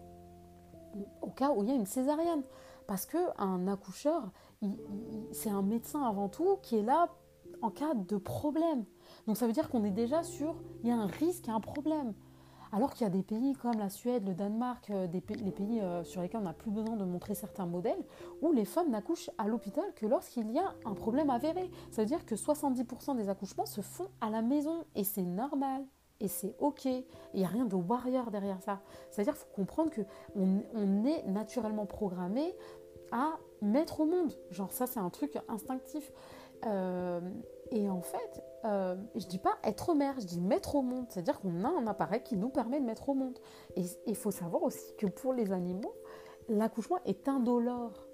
au 1.21 1.29
cas 1.29 1.51
où 1.51 1.63
il 1.63 1.69
y 1.69 1.71
a 1.71 1.75
une 1.75 1.85
césarienne. 1.85 2.43
Parce 2.87 3.05
qu'un 3.05 3.67
accoucheur, 3.67 4.31
c'est 5.31 5.49
un 5.49 5.61
médecin 5.61 6.01
avant 6.03 6.29
tout 6.29 6.57
qui 6.61 6.77
est 6.77 6.83
là 6.83 7.09
en 7.61 7.69
cas 7.69 7.93
de 7.93 8.17
problème. 8.17 8.85
Donc 9.25 9.37
ça 9.37 9.45
veut 9.47 9.53
dire 9.53 9.69
qu'on 9.69 9.83
est 9.83 9.91
déjà 9.91 10.23
sur, 10.23 10.55
il 10.83 10.89
y 10.89 10.91
a 10.91 10.95
un 10.95 11.07
risque, 11.07 11.45
il 11.45 11.49
y 11.49 11.51
a 11.51 11.55
un 11.55 11.59
problème. 11.59 12.13
Alors 12.71 12.93
qu'il 12.93 13.03
y 13.03 13.07
a 13.07 13.09
des 13.09 13.23
pays 13.23 13.53
comme 13.53 13.77
la 13.77 13.89
Suède, 13.89 14.27
le 14.27 14.33
Danemark, 14.33 14.89
euh, 14.89 15.07
des 15.07 15.23
les 15.43 15.51
pays 15.51 15.79
euh, 15.79 16.03
sur 16.03 16.21
lesquels 16.21 16.41
on 16.41 16.45
n'a 16.45 16.53
plus 16.53 16.71
besoin 16.71 16.97
de 16.97 17.05
montrer 17.05 17.33
certains 17.33 17.65
modèles, 17.65 18.03
où 18.41 18.51
les 18.51 18.65
femmes 18.65 18.89
n'accouchent 18.89 19.29
à 19.37 19.47
l'hôpital 19.47 19.85
que 19.95 20.05
lorsqu'il 20.05 20.51
y 20.51 20.59
a 20.59 20.75
un 20.85 20.93
problème 20.93 21.29
avéré. 21.29 21.71
Ça 21.91 22.01
veut 22.01 22.07
dire 22.07 22.25
que 22.25 22.35
70% 22.35 23.15
des 23.15 23.29
accouchements 23.29 23.65
se 23.65 23.81
font 23.81 24.09
à 24.19 24.29
la 24.29 24.41
maison 24.41 24.85
et 24.95 25.03
c'est 25.03 25.23
normal. 25.23 25.85
Et 26.19 26.27
c'est 26.27 26.55
ok. 26.59 26.85
Il 26.85 27.05
n'y 27.35 27.45
a 27.45 27.47
rien 27.47 27.65
de 27.65 27.75
warrior 27.75 28.31
derrière 28.31 28.61
ça. 28.61 28.81
C'est-à-dire 29.11 29.33
qu'il 29.33 29.43
faut 29.43 29.53
comprendre 29.53 29.91
qu'on 29.91 30.63
on 30.73 31.05
est 31.05 31.23
naturellement 31.27 31.85
programmé 31.85 32.55
à 33.11 33.37
mettre 33.61 34.01
au 34.01 34.05
monde. 34.05 34.33
Genre 34.51 34.71
ça, 34.71 34.87
c'est 34.87 34.99
un 34.99 35.09
truc 35.09 35.37
instinctif. 35.47 36.11
Euh, 36.65 37.21
et 37.71 37.89
en 37.89 38.01
fait, 38.01 38.43
euh, 38.65 38.95
je 39.15 39.25
dis 39.27 39.39
pas 39.39 39.57
être 39.63 39.93
mère, 39.93 40.15
je 40.19 40.25
dis 40.25 40.41
mettre 40.41 40.75
au 40.75 40.81
monde. 40.81 41.05
C'est-à-dire 41.09 41.39
qu'on 41.39 41.63
a 41.63 41.69
un 41.69 41.87
appareil 41.87 42.23
qui 42.23 42.37
nous 42.37 42.49
permet 42.49 42.79
de 42.79 42.85
mettre 42.85 43.09
au 43.09 43.13
monde. 43.13 43.37
Et 43.75 43.83
il 44.05 44.15
faut 44.15 44.31
savoir 44.31 44.63
aussi 44.63 44.95
que 44.97 45.07
pour 45.07 45.33
les 45.33 45.51
animaux, 45.51 45.93
l'accouchement 46.49 46.99
est 47.05 47.27
indolore. 47.27 48.07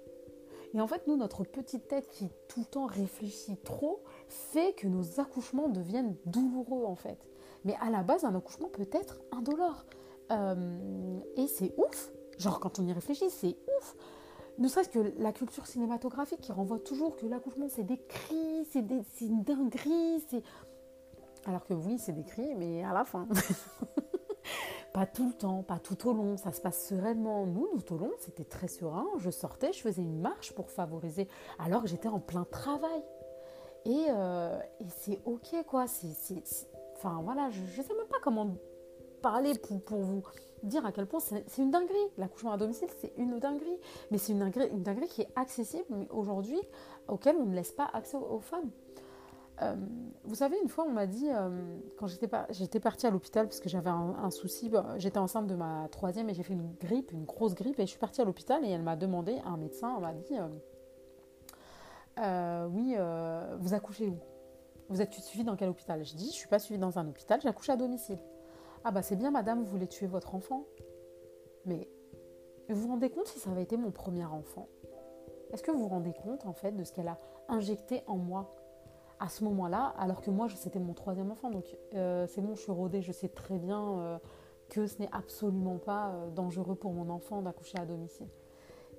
Et 0.74 0.80
en 0.80 0.88
fait, 0.88 1.06
nous, 1.06 1.16
notre 1.16 1.44
petite 1.44 1.86
tête 1.86 2.08
qui 2.08 2.28
tout 2.48 2.60
le 2.60 2.66
temps 2.66 2.86
réfléchit 2.86 3.56
trop, 3.58 4.02
fait 4.28 4.74
que 4.74 4.88
nos 4.88 5.20
accouchements 5.20 5.68
deviennent 5.68 6.16
douloureux 6.26 6.84
en 6.84 6.96
fait. 6.96 7.18
Mais 7.64 7.76
à 7.80 7.90
la 7.90 8.02
base, 8.02 8.24
un 8.24 8.34
accouchement 8.34 8.68
peut 8.68 8.88
être 8.92 9.20
indolore. 9.30 9.86
Euh, 10.32 11.20
et 11.36 11.46
c'est 11.46 11.72
ouf. 11.78 12.12
Genre, 12.38 12.58
quand 12.58 12.80
on 12.80 12.86
y 12.86 12.92
réfléchit, 12.92 13.30
c'est 13.30 13.56
ouf 13.78 13.96
ne 14.58 14.68
serait-ce 14.68 14.88
que 14.88 15.12
la 15.18 15.32
culture 15.32 15.66
cinématographique 15.66 16.40
qui 16.40 16.52
renvoie 16.52 16.78
toujours 16.78 17.16
que 17.16 17.26
l'accouchement 17.26 17.68
c'est 17.68 17.82
des 17.84 17.98
cris, 17.98 18.66
c'est 18.70 18.84
une 19.20 19.42
dinguerie, 19.42 20.22
c'est... 20.28 20.42
Alors 21.46 21.64
que 21.64 21.74
oui, 21.74 21.98
c'est 21.98 22.12
des 22.12 22.24
cris, 22.24 22.54
mais 22.54 22.82
à 22.84 22.92
la 22.92 23.04
fin. 23.04 23.28
pas 24.94 25.06
tout 25.06 25.26
le 25.26 25.34
temps, 25.34 25.62
pas 25.62 25.78
tout 25.78 26.08
au 26.08 26.12
long, 26.12 26.36
ça 26.36 26.52
se 26.52 26.60
passe 26.60 26.86
sereinement. 26.88 27.46
Nous, 27.46 27.66
tout 27.82 27.94
au 27.94 27.98
long, 27.98 28.12
c'était 28.18 28.44
très 28.44 28.68
serein. 28.68 29.06
Je 29.18 29.30
sortais, 29.30 29.72
je 29.72 29.80
faisais 29.80 30.02
une 30.02 30.20
marche 30.20 30.52
pour 30.54 30.70
favoriser, 30.70 31.28
alors 31.58 31.82
que 31.82 31.88
j'étais 31.88 32.08
en 32.08 32.20
plein 32.20 32.44
travail. 32.44 33.02
Et, 33.84 34.06
euh, 34.08 34.58
c'est 34.88 35.20
ok, 35.24 35.64
quoi. 35.66 35.86
C'est, 35.86 36.42
Enfin, 36.96 37.20
voilà, 37.22 37.50
je 37.50 37.60
ne 37.60 37.86
sais 37.86 37.94
même 37.94 38.06
pas 38.08 38.20
comment 38.22 38.56
parler 39.24 39.54
pour, 39.86 40.02
vous 40.02 40.22
dire 40.62 40.84
à 40.84 40.92
quel 40.92 41.06
point 41.06 41.18
c'est 41.18 41.44
une 41.56 41.70
dinguerie. 41.70 41.96
L'accouchement 42.18 42.52
à 42.52 42.58
domicile, 42.58 42.88
c'est 43.00 43.14
une 43.16 43.38
dinguerie. 43.38 43.78
Mais 44.10 44.18
c'est 44.18 44.32
une 44.32 44.40
dinguerie, 44.40 44.68
une 44.68 44.82
dinguerie 44.82 45.08
qui 45.08 45.22
est 45.22 45.30
accessible 45.34 46.06
aujourd'hui, 46.10 46.60
auquel 47.08 47.36
on 47.36 47.46
ne 47.46 47.54
laisse 47.54 47.72
pas 47.72 47.88
accès 47.94 48.18
aux, 48.18 48.40
femmes. 48.40 48.70
Euh, 49.62 49.76
vous 50.24 50.34
savez, 50.34 50.58
une 50.62 50.68
fois, 50.68 50.84
on 50.86 50.92
m'a 50.92 51.06
dit, 51.06 51.30
euh, 51.30 51.48
quand 51.98 52.06
j'étais 52.06 52.80
partie 52.80 53.06
à 53.06 53.10
l'hôpital 53.10 53.46
parce 53.46 53.60
que 53.60 53.70
j'avais 53.70 53.88
un, 53.88 54.30
souci, 54.30 54.70
j'étais 54.98 55.18
enceinte 55.18 55.46
de 55.46 55.54
ma 55.54 55.88
troisième 55.90 56.28
et 56.28 56.34
j'ai 56.34 56.42
fait 56.42 56.52
une 56.52 56.74
grippe, 56.74 57.10
une 57.12 57.24
grosse 57.24 57.54
grippe, 57.54 57.78
et 57.80 57.86
je 57.86 57.90
suis 57.90 57.98
partie 57.98 58.20
à 58.20 58.24
l'hôpital 58.24 58.62
et 58.62 58.68
elle 58.68 58.82
m'a 58.82 58.96
demandé, 58.96 59.38
un 59.46 59.56
médecin 59.56 59.98
m'a 60.00 60.12
dit, 60.12 60.36
euh, 62.18 62.66
oui, 62.66 62.94
vous 63.58 63.72
accouchez 63.72 64.08
où? 64.08 64.18
Vous 64.90 65.00
êtes 65.00 65.14
suivi 65.14 65.44
dans 65.44 65.56
quel 65.56 65.70
hôpital? 65.70 66.04
Je 66.04 66.14
dis, 66.14 66.26
je 66.26 66.34
suis 66.34 66.48
pas 66.48 66.58
suivie 66.58 66.78
dans 66.78 66.98
un 66.98 67.08
hôpital, 67.08 67.40
j'accouche 67.40 67.70
à 67.70 67.76
domicile. 67.76 68.18
Ah 68.86 68.90
bah 68.90 69.00
c'est 69.00 69.16
bien 69.16 69.30
madame, 69.30 69.60
vous 69.60 69.70
voulez 69.70 69.86
tuer 69.86 70.06
votre 70.06 70.34
enfant. 70.34 70.66
Mais 71.64 71.88
vous 72.68 72.82
vous 72.82 72.88
rendez 72.88 73.08
compte 73.08 73.26
si 73.26 73.38
ça 73.38 73.50
avait 73.50 73.62
été 73.62 73.78
mon 73.78 73.90
premier 73.90 74.26
enfant? 74.26 74.68
Est-ce 75.52 75.62
que 75.62 75.70
vous 75.70 75.80
vous 75.80 75.88
rendez 75.88 76.12
compte 76.12 76.44
en 76.44 76.52
fait 76.52 76.72
de 76.72 76.84
ce 76.84 76.92
qu'elle 76.92 77.08
a 77.08 77.18
injecté 77.48 78.02
en 78.06 78.16
moi? 78.16 78.54
À 79.20 79.30
ce 79.30 79.42
moment-là, 79.44 79.94
alors 79.96 80.20
que 80.20 80.30
moi 80.30 80.48
c'était 80.54 80.80
mon 80.80 80.92
troisième 80.92 81.30
enfant, 81.30 81.48
donc 81.48 81.64
euh, 81.94 82.26
c'est 82.26 82.42
bon, 82.42 82.54
je 82.56 82.60
suis 82.60 82.72
rodée, 82.72 83.00
je 83.00 83.12
sais 83.12 83.28
très 83.28 83.58
bien 83.58 83.98
euh, 84.00 84.18
que 84.68 84.86
ce 84.86 84.98
n'est 84.98 85.08
absolument 85.12 85.78
pas 85.78 86.10
euh, 86.10 86.30
dangereux 86.30 86.74
pour 86.74 86.92
mon 86.92 87.08
enfant 87.08 87.40
d'accoucher 87.40 87.78
à 87.78 87.86
domicile. 87.86 88.28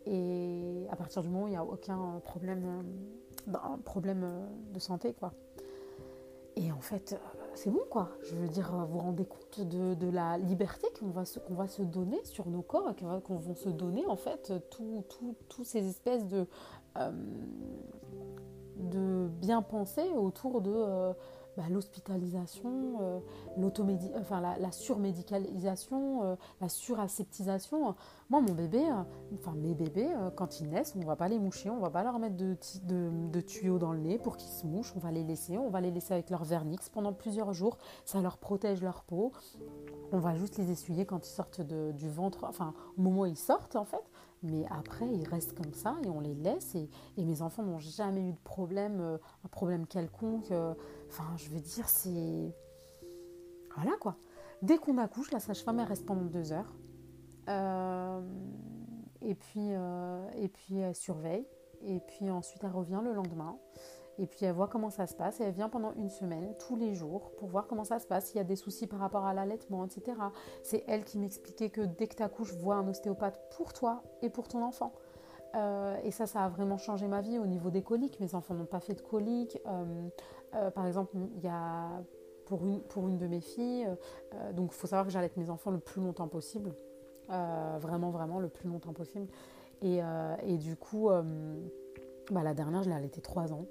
Et 0.07 0.87
à 0.89 0.95
partir 0.95 1.21
du 1.21 1.29
moment 1.29 1.43
où 1.43 1.47
il 1.47 1.51
n'y 1.51 1.57
a 1.57 1.65
aucun 1.65 2.21
problème, 2.23 2.85
ben, 3.45 3.79
problème 3.83 4.47
de 4.71 4.79
santé, 4.79 5.13
quoi. 5.13 5.33
Et 6.55 6.71
en 6.71 6.79
fait, 6.79 7.19
c'est 7.53 7.69
bon 7.69 7.83
quoi. 7.89 8.09
Je 8.23 8.35
veux 8.35 8.47
dire, 8.47 8.71
vous 8.71 8.93
vous 8.93 8.99
rendez 8.99 9.25
compte 9.25 9.61
de, 9.61 10.09
la 10.09 10.37
liberté 10.37 10.87
qu'on 10.99 11.09
va, 11.09 11.25
se, 11.25 11.39
va 11.49 11.67
se 11.67 11.81
donner 11.81 12.23
sur 12.23 12.47
nos 12.47 12.61
corps 12.61 12.95
qu'on 13.23 13.37
va, 13.37 13.55
se 13.55 13.69
donner 13.69 14.05
en 14.05 14.15
fait 14.15 14.53
tous 14.69 15.63
ces 15.63 15.87
espèces 15.87 16.25
de, 16.27 16.47
euh, 16.97 17.11
de 18.77 19.27
bien 19.41 19.61
penser 19.61 20.09
autour 20.15 20.61
de 20.61 20.71
euh, 20.73 21.13
bah, 21.57 21.63
l'hospitalisation, 21.69 22.97
euh, 23.01 23.19
enfin, 24.19 24.41
la, 24.41 24.71
surmédicalisation, 24.71 26.23
euh, 26.23 26.35
la 26.59 26.67
suraseptisation. 26.67 27.95
Moi, 28.29 28.41
mon 28.41 28.53
bébé, 28.53 28.79
euh, 28.79 29.03
enfin 29.35 29.53
mes 29.55 29.73
bébés, 29.73 30.09
quand 30.35 30.59
ils 30.59 30.69
naissent, 30.69 30.95
on 30.97 31.05
va 31.05 31.15
pas 31.15 31.29
les 31.29 31.39
moucher, 31.39 31.69
on 31.69 31.79
va 31.79 31.89
pas 31.89 32.03
leur 32.03 32.19
mettre 32.19 32.35
de, 32.35 32.57
de, 32.83 33.41
tuyaux 33.41 33.79
dans 33.79 33.93
le 33.93 33.99
nez 33.99 34.17
pour 34.17 34.35
qu'ils 34.35 34.51
se 34.51 34.65
mouchent, 34.67 34.93
on 34.97 34.99
va 34.99 35.11
les 35.11 35.23
laisser, 35.23 35.57
on 35.57 35.69
va 35.69 35.79
les 35.79 35.91
laisser 35.91 36.13
avec 36.13 36.29
leur 36.29 36.43
vernix 36.43 36.89
pendant 36.89 37.13
plusieurs 37.13 37.53
jours, 37.53 37.77
ça 38.03 38.19
leur 38.19 38.37
protège 38.37 38.81
leur 38.81 39.03
peau. 39.03 39.31
On 40.11 40.19
va 40.19 40.35
juste 40.35 40.57
les 40.57 40.71
essuyer 40.71 41.05
quand 41.05 41.25
ils 41.25 41.31
sortent 41.31 41.61
du 41.61 42.09
ventre, 42.09 42.43
enfin 42.43 42.73
au 42.97 43.01
moment 43.01 43.21
où 43.21 43.25
ils 43.25 43.37
sortent 43.37 43.75
en 43.75 43.85
fait. 43.85 44.03
Mais 44.43 44.65
après, 44.69 45.07
ils 45.07 45.27
restent 45.27 45.57
comme 45.57 45.73
ça 45.73 45.95
et 46.03 46.09
on 46.09 46.19
les 46.19 46.35
laisse. 46.35 46.75
Et, 46.75 46.89
mes 47.17 47.41
enfants 47.41 47.63
n'ont 47.63 47.79
jamais 47.79 48.21
eu 48.21 48.31
de 48.31 48.39
problème, 48.43 48.99
euh, 49.01 49.17
un 49.43 49.47
problème 49.47 49.87
quelconque. 49.87 50.51
Euh, 50.51 50.73
enfin, 51.09 51.25
je 51.37 51.49
veux 51.49 51.59
dire, 51.59 51.89
c'est. 51.89 52.55
Voilà 53.75 53.91
quoi. 53.99 54.15
Dès 54.61 54.77
qu'on 54.77 54.97
accouche, 54.97 55.31
la 55.31 55.39
sage-femme, 55.39 55.79
elle 55.79 55.87
reste 55.87 56.05
pendant 56.05 56.25
deux 56.25 56.51
heures. 56.51 56.73
Euh, 57.49 58.21
et, 59.21 59.35
puis, 59.35 59.71
et 60.35 60.47
puis, 60.47 60.77
elle 60.77 60.95
surveille. 60.95 61.45
Et 61.81 61.99
puis 61.99 62.29
ensuite, 62.31 62.63
elle 62.63 62.71
revient 62.71 63.01
le 63.03 63.13
lendemain. 63.13 63.57
Et 64.17 64.27
puis 64.27 64.45
elle 64.45 64.53
voit 64.53 64.67
comment 64.67 64.89
ça 64.89 65.07
se 65.07 65.15
passe 65.15 65.41
et 65.41 65.43
elle 65.43 65.53
vient 65.53 65.69
pendant 65.69 65.93
une 65.93 66.09
semaine, 66.09 66.55
tous 66.57 66.75
les 66.75 66.95
jours, 66.95 67.31
pour 67.37 67.49
voir 67.49 67.67
comment 67.67 67.83
ça 67.83 67.99
se 67.99 68.07
passe, 68.07 68.27
s'il 68.27 68.37
y 68.37 68.39
a 68.39 68.45
des 68.45 68.55
soucis 68.55 68.87
par 68.87 68.99
rapport 68.99 69.25
à 69.25 69.33
l'allaitement, 69.33 69.85
etc. 69.85 70.17
C'est 70.63 70.83
elle 70.87 71.03
qui 71.03 71.17
m'expliquait 71.17 71.69
que 71.69 71.81
dès 71.81 72.07
que 72.07 72.15
tu 72.15 72.23
accouches, 72.23 72.53
vois 72.53 72.75
un 72.75 72.87
ostéopathe 72.87 73.39
pour 73.57 73.73
toi 73.73 74.03
et 74.21 74.29
pour 74.29 74.47
ton 74.47 74.61
enfant. 74.63 74.93
Euh, 75.55 75.97
et 76.03 76.11
ça, 76.11 76.25
ça 76.27 76.45
a 76.45 76.49
vraiment 76.49 76.77
changé 76.77 77.07
ma 77.07 77.21
vie 77.21 77.39
au 77.39 77.45
niveau 77.45 77.69
des 77.69 77.81
coliques. 77.81 78.19
Mes 78.19 78.35
enfants 78.35 78.53
n'ont 78.53 78.65
pas 78.65 78.79
fait 78.79 78.93
de 78.93 79.01
coliques. 79.01 79.57
Euh, 79.67 80.07
euh, 80.55 80.71
par 80.71 80.85
exemple, 80.85 81.15
il 81.35 81.43
y 81.43 81.47
a 81.47 81.89
pour 82.45 82.63
une, 82.63 83.17
de 83.17 83.25
mes 83.25 83.41
filles, 83.41 83.87
donc 84.53 84.69
il 84.71 84.75
faut 84.75 84.85
savoir 84.85 85.07
que 85.07 85.11
j'allaite 85.11 85.35
mes 85.35 85.49
enfants 85.49 85.71
le 85.71 85.79
plus 85.79 85.99
longtemps 85.99 86.27
possible. 86.27 86.75
vraiment, 87.27 88.11
vraiment 88.11 88.39
le 88.39 88.49
plus 88.49 88.69
longtemps 88.69 88.93
possible. 88.93 89.25
Et, 89.81 90.57
du 90.59 90.75
coup, 90.75 91.09
bah, 92.29 92.43
la 92.43 92.53
dernière, 92.53 92.83
je 92.83 92.89
l'ai 92.89 92.95
allaitée 92.95 93.21
trois 93.21 93.51
ans. 93.51 93.65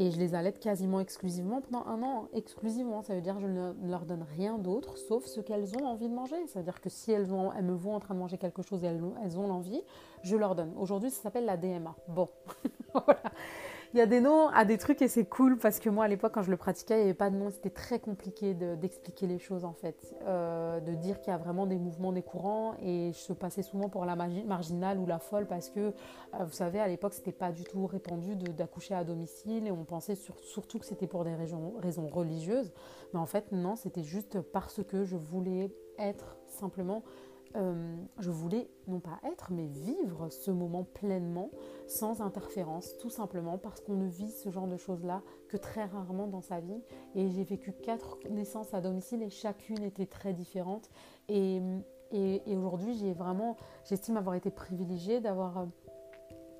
Et 0.00 0.12
je 0.12 0.18
les 0.18 0.36
allaite 0.36 0.60
quasiment 0.60 1.00
exclusivement 1.00 1.60
pendant 1.60 1.84
un 1.86 2.00
an. 2.04 2.28
Exclusivement, 2.32 3.02
ça 3.02 3.16
veut 3.16 3.20
dire 3.20 3.34
que 3.34 3.40
je 3.40 3.48
ne 3.48 3.72
leur 3.82 4.06
donne 4.06 4.24
rien 4.36 4.56
d'autre 4.56 4.96
sauf 4.96 5.26
ce 5.26 5.40
qu'elles 5.40 5.74
ont 5.76 5.86
envie 5.86 6.08
de 6.08 6.14
manger. 6.14 6.36
C'est-à-dire 6.46 6.80
que 6.80 6.88
si 6.88 7.10
elles, 7.10 7.32
ont, 7.32 7.52
elles 7.52 7.64
me 7.64 7.74
voient 7.74 7.94
en 7.94 8.00
train 8.00 8.14
de 8.14 8.20
manger 8.20 8.38
quelque 8.38 8.62
chose 8.62 8.84
et 8.84 8.86
elles, 8.86 9.02
elles 9.24 9.36
ont 9.40 9.48
l'envie, 9.48 9.82
je 10.22 10.36
leur 10.36 10.54
donne. 10.54 10.72
Aujourd'hui, 10.78 11.10
ça 11.10 11.22
s'appelle 11.22 11.46
la 11.46 11.56
DMA. 11.56 11.96
Bon, 12.06 12.28
voilà 12.92 13.22
il 13.94 13.98
y 13.98 14.02
a 14.02 14.06
des 14.06 14.20
noms 14.20 14.48
à 14.48 14.64
des 14.64 14.76
trucs 14.76 15.00
et 15.00 15.08
c'est 15.08 15.24
cool 15.24 15.56
parce 15.56 15.80
que 15.80 15.88
moi 15.88 16.04
à 16.04 16.08
l'époque 16.08 16.32
quand 16.34 16.42
je 16.42 16.50
le 16.50 16.56
pratiquais 16.56 16.94
il 16.94 16.98
n'y 16.98 17.04
avait 17.04 17.14
pas 17.14 17.30
de 17.30 17.36
nom 17.36 17.50
c'était 17.50 17.70
très 17.70 17.98
compliqué 17.98 18.54
d'expliquer 18.54 19.26
les 19.26 19.38
choses 19.38 19.64
en 19.64 19.72
fait. 19.72 20.14
Euh, 20.26 20.80
de 20.80 20.94
dire 20.94 21.20
qu'il 21.20 21.32
y 21.32 21.34
a 21.34 21.38
vraiment 21.38 21.66
des 21.66 21.78
mouvements 21.78 22.12
des 22.12 22.22
courants 22.22 22.74
et 22.82 23.12
je 23.12 23.18
se 23.18 23.32
passais 23.32 23.62
souvent 23.62 23.88
pour 23.88 24.04
la 24.04 24.14
marginale 24.16 24.98
ou 24.98 25.06
la 25.06 25.18
folle 25.18 25.46
parce 25.46 25.70
que 25.70 25.80
euh, 25.80 25.92
vous 26.44 26.52
savez 26.52 26.80
à 26.80 26.88
l'époque 26.88 27.14
c'était 27.14 27.32
pas 27.32 27.50
du 27.50 27.64
tout 27.64 27.86
répandu 27.86 28.36
d'accoucher 28.36 28.94
à 28.94 29.04
domicile 29.04 29.66
et 29.66 29.70
on 29.70 29.84
pensait 29.84 30.16
surtout 30.16 30.78
que 30.78 30.84
c'était 30.84 31.06
pour 31.06 31.24
des 31.24 31.34
raisons, 31.34 31.74
raisons 31.78 32.08
religieuses. 32.08 32.72
Mais 33.14 33.20
en 33.20 33.26
fait 33.26 33.52
non 33.52 33.74
c'était 33.76 34.04
juste 34.04 34.40
parce 34.40 34.82
que 34.84 35.04
je 35.04 35.16
voulais 35.16 35.70
être 35.98 36.36
simplement 36.46 37.02
euh, 37.58 37.96
je 38.18 38.30
voulais 38.30 38.70
non 38.86 39.00
pas 39.00 39.18
être, 39.24 39.50
mais 39.50 39.66
vivre 39.66 40.28
ce 40.28 40.50
moment 40.50 40.84
pleinement, 40.84 41.50
sans 41.86 42.20
interférence, 42.20 42.96
tout 42.98 43.10
simplement 43.10 43.58
parce 43.58 43.80
qu'on 43.80 43.94
ne 43.94 44.06
vit 44.06 44.30
ce 44.30 44.50
genre 44.50 44.68
de 44.68 44.76
choses-là 44.76 45.22
que 45.48 45.56
très 45.56 45.84
rarement 45.84 46.28
dans 46.28 46.40
sa 46.40 46.60
vie. 46.60 46.82
Et 47.14 47.28
j'ai 47.30 47.44
vécu 47.44 47.72
quatre 47.72 48.18
naissances 48.30 48.74
à 48.74 48.80
domicile 48.80 49.22
et 49.22 49.30
chacune 49.30 49.82
était 49.82 50.06
très 50.06 50.32
différente. 50.32 50.88
Et, 51.28 51.60
et, 52.12 52.56
aujourd'hui, 52.56 52.94
j'ai 52.94 53.12
vraiment, 53.12 53.56
j'estime 53.84 54.16
avoir 54.16 54.34
été 54.34 54.50
privilégiée 54.50 55.20
d'avoir 55.20 55.66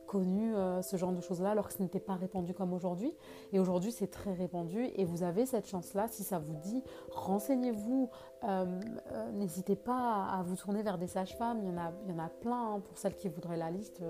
connu 0.08 0.56
euh, 0.56 0.82
ce 0.82 0.96
genre 0.96 1.12
de 1.12 1.20
choses-là 1.20 1.50
alors 1.50 1.68
que 1.68 1.74
ce 1.74 1.82
n'était 1.82 2.00
pas 2.00 2.14
répandu 2.14 2.54
comme 2.54 2.72
aujourd'hui. 2.72 3.14
Et 3.52 3.60
aujourd'hui, 3.60 3.92
c'est 3.92 4.08
très 4.08 4.32
répandu 4.32 4.88
et 4.96 5.04
vous 5.04 5.22
avez 5.22 5.46
cette 5.46 5.68
chance-là. 5.68 6.08
Si 6.08 6.24
ça 6.24 6.38
vous 6.40 6.54
dit, 6.54 6.82
renseignez-vous. 7.12 8.10
Euh, 8.44 8.80
euh, 9.12 9.30
n'hésitez 9.32 9.76
pas 9.76 10.24
à 10.24 10.42
vous 10.42 10.56
tourner 10.56 10.82
vers 10.82 10.98
des 10.98 11.06
sages-femmes. 11.06 11.58
Il 11.62 11.68
y 11.68 11.70
en 11.70 11.78
a, 11.78 11.92
il 12.06 12.10
y 12.10 12.14
en 12.14 12.18
a 12.18 12.28
plein 12.28 12.74
hein, 12.74 12.80
pour 12.80 12.96
celles 12.98 13.14
qui 13.14 13.28
voudraient 13.28 13.56
la 13.56 13.70
liste. 13.70 14.02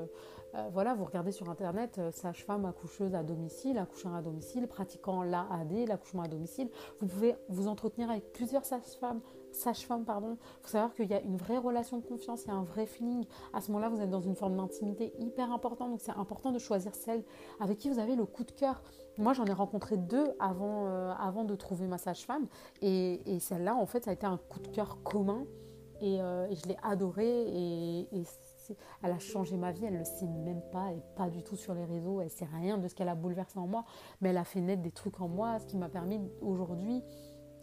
voilà, 0.73 0.95
vous 0.95 1.05
regardez 1.05 1.33
sur 1.33 1.51
internet 1.51 2.01
sage-femme 2.13 2.65
accoucheuse 2.65 3.15
à 3.15 3.23
domicile, 3.23 3.77
accoucheur 3.79 4.15
à 4.15 4.23
domicile, 4.23 4.67
pratiquant 4.67 5.23
l'AAD, 5.23 5.89
l'accouchement 5.89 6.23
à 6.23 6.29
domicile. 6.29 6.71
Vous 7.01 7.07
pouvez 7.07 7.37
vous 7.49 7.69
entretenir 7.69 8.11
avec 8.11 8.33
plusieurs 8.33 8.65
sages-femmes 8.65 9.21
sage-femme, 9.53 10.05
pardon, 10.05 10.37
il 10.41 10.63
faut 10.63 10.69
savoir 10.69 10.95
qu'il 10.95 11.09
y 11.09 11.15
a 11.15 11.21
une 11.21 11.37
vraie 11.37 11.59
relation 11.59 11.99
de 11.99 12.05
confiance, 12.05 12.45
il 12.45 12.49
y 12.49 12.51
a 12.51 12.55
un 12.55 12.65
vrai 12.65 12.87
feeling. 12.87 13.25
À 13.53 13.61
ce 13.61 13.71
moment-là, 13.73 13.89
vous 13.89 14.01
êtes 14.01 14.11
dans 14.11 14.21
une 14.21 14.37
forme 14.37 14.57
d'intimité 14.57 15.13
hyper 15.19 15.53
importante, 15.53 15.91
donc 15.91 16.01
c'est 16.01 16.13
important 16.13 16.53
de 16.53 16.59
choisir 16.59 16.95
celle 16.95 17.25
avec 17.61 17.79
qui 17.79 17.91
vous 17.91 17.99
avez 17.99 18.17
le 18.17 18.27
coup 18.27 18.45
de 18.45 18.53
cœur. 18.53 18.83
Moi, 19.19 19.33
j'en 19.33 19.47
ai 19.47 19.53
rencontré 19.53 19.97
deux 19.97 20.29
avant, 20.39 20.87
euh, 20.87 21.13
avant 21.19 21.45
de 21.45 21.55
trouver 21.57 21.87
ma 21.87 21.99
sage-femme, 21.99 22.47
et, 22.83 23.39
celle-là, 23.41 23.75
en 23.75 23.87
fait, 23.87 24.05
ça 24.05 24.11
a 24.11 24.15
été 24.15 24.27
un 24.27 24.39
coup 24.39 24.61
de 24.61 24.69
cœur 24.69 25.03
commun, 25.03 25.45
et, 26.01 26.21
euh, 26.21 26.49
je 26.55 26.69
l'ai 26.69 26.77
adorée, 26.83 27.45
et, 27.49 28.09
elle 29.03 29.13
a 29.13 29.19
changé 29.19 29.57
ma 29.57 29.73
vie, 29.73 29.87
elle 29.87 29.95
ne 29.95 29.99
le 30.01 30.05
sait 30.05 30.27
même 30.27 30.61
pas, 30.71 30.93
et 30.93 31.03
pas 31.17 31.31
du 31.31 31.43
tout 31.43 31.57
sur 31.57 31.73
les 31.73 31.85
réseaux, 31.85 32.21
elle 32.21 32.29
sait 32.29 32.49
rien 32.61 32.77
de 32.77 32.87
ce 32.87 32.95
qu'elle 32.95 33.09
a 33.09 33.15
bouleversé 33.15 33.59
en 33.59 33.67
moi, 33.67 33.85
mais 34.21 34.29
elle 34.29 34.37
a 34.37 34.45
fait 34.45 34.61
naître 34.61 34.83
des 34.83 34.91
trucs 34.91 35.21
en 35.21 35.29
moi, 35.29 35.59
ce 35.59 35.67
qui 35.67 35.77
m'a 35.77 35.89
permis 35.89 36.21
aujourd'hui... 36.43 37.03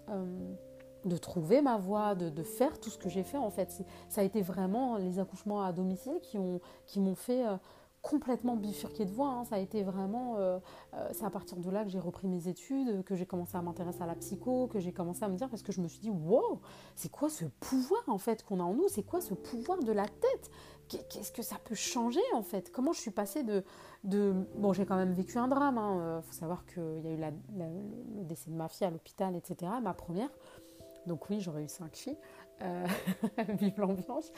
Euh, 0.10 0.56
de 1.06 1.18
trouver 1.18 1.62
ma 1.62 1.78
voie, 1.78 2.16
de, 2.16 2.44
faire 2.44 2.80
tout 2.80 2.90
ce 2.90 2.98
que 2.98 3.10
j'ai 3.10 3.24
fait 3.24 3.38
en 3.38 3.50
fait. 3.50 3.84
Ça 4.10 4.22
a 4.22 4.24
été 4.24 4.42
vraiment 4.42 4.98
les 4.98 5.20
accouchements 5.20 5.64
à 5.64 5.72
domicile 5.72 6.20
qui 6.22 7.00
m'ont 7.00 7.16
fait 7.16 7.46
euh, 7.46 7.58
complètement 8.06 8.56
bifurquer 8.56 9.06
de 9.06 9.12
voie. 9.12 9.30
Hein. 9.30 9.46
Ça 9.46 9.56
a 9.56 9.60
été 9.60 9.82
vraiment, 9.82 10.36
euh, 10.38 10.60
euh, 10.94 11.10
c'est 11.12 11.26
à 11.26 11.32
partir 11.32 11.58
de 11.58 11.70
là 11.72 11.84
que 11.84 11.90
j'ai 11.90 12.00
repris 12.00 12.28
mes 12.28 12.48
études, 12.48 13.04
que 13.04 13.16
j'ai 13.16 13.26
commencé 13.26 13.58
à 13.58 13.64
m'intéresser 13.64 14.04
à 14.04 14.06
la 14.06 14.14
psycho, 14.14 14.68
que 14.68 14.80
j'ai 14.80 14.94
commencé 14.94 15.24
à 15.24 15.28
me 15.28 15.36
dire 15.36 15.50
parce 15.50 15.64
que 15.64 15.72
je 15.72 15.82
me 15.82 15.88
suis 15.88 16.00
dit 16.00 16.12
wow, 16.12 16.62
c'est 16.96 17.10
quoi 17.10 17.30
ce 17.30 17.46
pouvoir 17.60 18.04
en 18.08 18.20
fait 18.20 18.44
qu'on 18.44 18.60
a 18.60 18.64
en 18.64 18.76
nous? 18.76 18.88
C'est 18.90 19.02
quoi 19.02 19.22
ce 19.22 19.34
pouvoir 19.34 19.80
de 19.80 19.92
la 19.92 20.06
tête? 20.06 20.52
Qu'est-ce 20.88 21.32
que 21.32 21.42
ça 21.42 21.56
peut 21.64 21.74
changer 21.74 22.22
en 22.36 22.44
fait? 22.44 22.72
Comment 22.72 22.94
je 22.94 23.02
suis 23.02 23.10
passée 23.10 23.42
de, 23.42 23.64
de... 24.04 24.36
bon 24.56 24.72
j'ai 24.72 24.86
quand 24.86 24.98
même 24.98 25.14
vécu 25.14 25.40
un 25.40 25.48
drame. 25.48 25.78
Il 25.78 25.80
hein. 25.80 26.22
faut 26.22 26.34
savoir 26.34 26.64
qu'il 26.68 27.02
y 27.04 27.08
a 27.08 27.12
eu 27.12 27.18
le 27.18 28.24
décès 28.24 28.52
de 28.52 28.56
ma 28.56 28.68
fille 28.68 28.86
à 28.86 28.92
l'hôpital, 28.92 29.36
etc. 29.36 29.72
Ma 29.82 29.96
première. 29.96 30.30
Donc 31.08 31.30
oui, 31.30 31.40
j'aurais 31.40 31.64
eu 31.64 31.68
cinq 31.68 31.96
filles. 31.96 32.18
Euh, 32.62 32.86
vive 33.60 33.80
l'ambiance. 33.80 34.32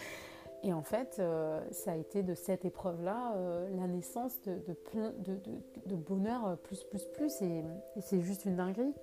Et 0.63 0.73
en 0.73 0.81
fait, 0.81 1.17
euh, 1.19 1.61
ça 1.71 1.91
a 1.91 1.95
été 1.95 2.23
de 2.23 2.33
cette 2.33 2.65
épreuve-là 2.65 3.33
euh, 3.35 3.69
la 3.75 3.87
naissance 3.87 4.41
de, 4.41 4.73
plein, 4.73 5.13
de, 5.19 5.95
bonheur 5.95 6.57
plus, 6.63 6.83
plus, 6.83 7.05
plus. 7.13 7.41
Et, 7.41 7.63
c'est 8.01 8.21
juste 8.21 8.45
une 8.45 8.55
dinguerie. 8.55 8.93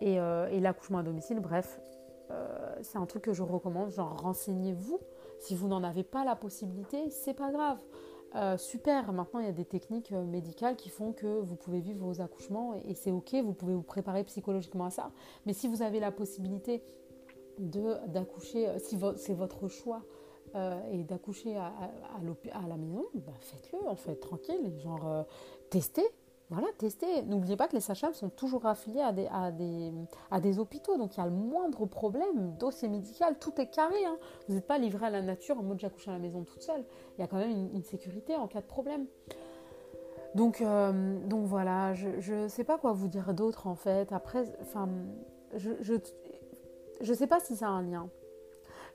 Et, 0.00 0.14
et 0.14 0.60
l'accouchement 0.60 0.98
à 0.98 1.02
domicile, 1.02 1.40
bref, 1.40 1.80
c'est 2.82 2.98
un 2.98 3.06
truc 3.06 3.22
que 3.22 3.32
je 3.32 3.42
recommande. 3.42 3.90
Genre, 3.90 4.16
renseignez-vous. 4.20 5.00
Si 5.40 5.56
vous 5.56 5.68
n'en 5.68 5.82
avez 5.82 6.04
pas 6.04 6.24
la 6.24 6.36
possibilité, 6.36 7.10
c'est 7.10 7.34
pas 7.34 7.50
grave. 7.50 7.78
Euh, 8.34 8.58
super, 8.58 9.10
maintenant 9.12 9.40
il 9.40 9.46
y 9.46 9.48
a 9.48 9.52
des 9.52 9.64
techniques 9.64 10.12
euh, 10.12 10.22
médicales 10.22 10.76
qui 10.76 10.90
font 10.90 11.12
que 11.12 11.40
vous 11.40 11.56
pouvez 11.56 11.80
vivre 11.80 12.04
vos 12.04 12.20
accouchements 12.20 12.74
et, 12.86 12.94
c'est 12.94 13.10
ok, 13.10 13.34
vous 13.42 13.54
pouvez 13.54 13.74
vous 13.74 13.82
préparer 13.82 14.22
psychologiquement 14.24 14.84
à 14.84 14.90
ça. 14.90 15.10
Mais 15.46 15.54
si 15.54 15.66
vous 15.66 15.80
avez 15.82 15.98
la 15.98 16.12
possibilité 16.12 16.82
d'accoucher, 17.58 18.68
euh, 18.68 18.78
si 18.78 18.98
c'est 19.16 19.34
votre 19.34 19.68
choix 19.68 20.02
et 20.90 21.04
d'accoucher 21.04 21.58
à, 21.58 21.66
à, 21.66 22.66
la 22.66 22.76
maison, 22.78 23.04
bah 23.12 23.34
faites-le 23.38 23.86
en 23.86 23.96
fait, 23.96 24.16
tranquille, 24.16 24.72
genre 24.78 25.26
testez, 25.68 26.06
voilà, 26.50 26.66
testez. 26.78 27.22
N'oubliez 27.22 27.56
pas 27.56 27.68
que 27.68 27.74
les 27.74 27.80
sages 27.80 28.04
sont 28.12 28.30
toujours 28.30 28.64
affiliés 28.64 29.02
à 29.02 29.50
des, 30.40 30.58
hôpitaux. 30.58 30.96
Donc 30.96 31.16
il 31.16 31.20
y 31.20 31.22
a 31.22 31.26
le 31.26 31.32
moindre 31.32 31.84
problème, 31.84 32.56
dossier 32.58 32.88
médical, 32.88 33.38
tout 33.38 33.60
est 33.60 33.66
carré. 33.66 34.02
Hein. 34.06 34.16
Vous 34.48 34.54
n'êtes 34.54 34.66
pas 34.66 34.78
livré 34.78 35.06
à 35.06 35.10
la 35.10 35.20
nature 35.20 35.58
en 35.58 35.62
mode 35.62 35.78
j'accouche 35.78 36.08
à 36.08 36.12
la 36.12 36.18
maison 36.18 36.44
toute 36.44 36.62
seule. 36.62 36.84
Il 37.16 37.20
y 37.20 37.24
a 37.24 37.26
quand 37.26 37.36
même 37.36 37.50
une, 37.50 37.82
sécurité 37.82 38.34
en 38.34 38.46
cas 38.48 38.60
de 38.60 38.66
problème. 38.66 39.06
Donc, 40.34 40.60
euh, 40.60 41.18
voilà, 41.30 41.94
je 41.94 42.34
ne 42.34 42.48
sais 42.48 42.64
pas 42.64 42.78
quoi 42.78 42.92
vous 42.92 43.08
dire 43.08 43.34
d'autre 43.34 43.66
en 43.66 43.74
fait. 43.74 44.10
Après, 44.12 44.44
enfin, 44.62 44.88
je 45.54 45.70
ne 45.70 45.98
je 47.00 47.12
sais 47.12 47.26
pas 47.26 47.40
si 47.40 47.56
ça 47.56 47.66
a 47.66 47.70
un 47.70 47.82
lien. 47.82 48.08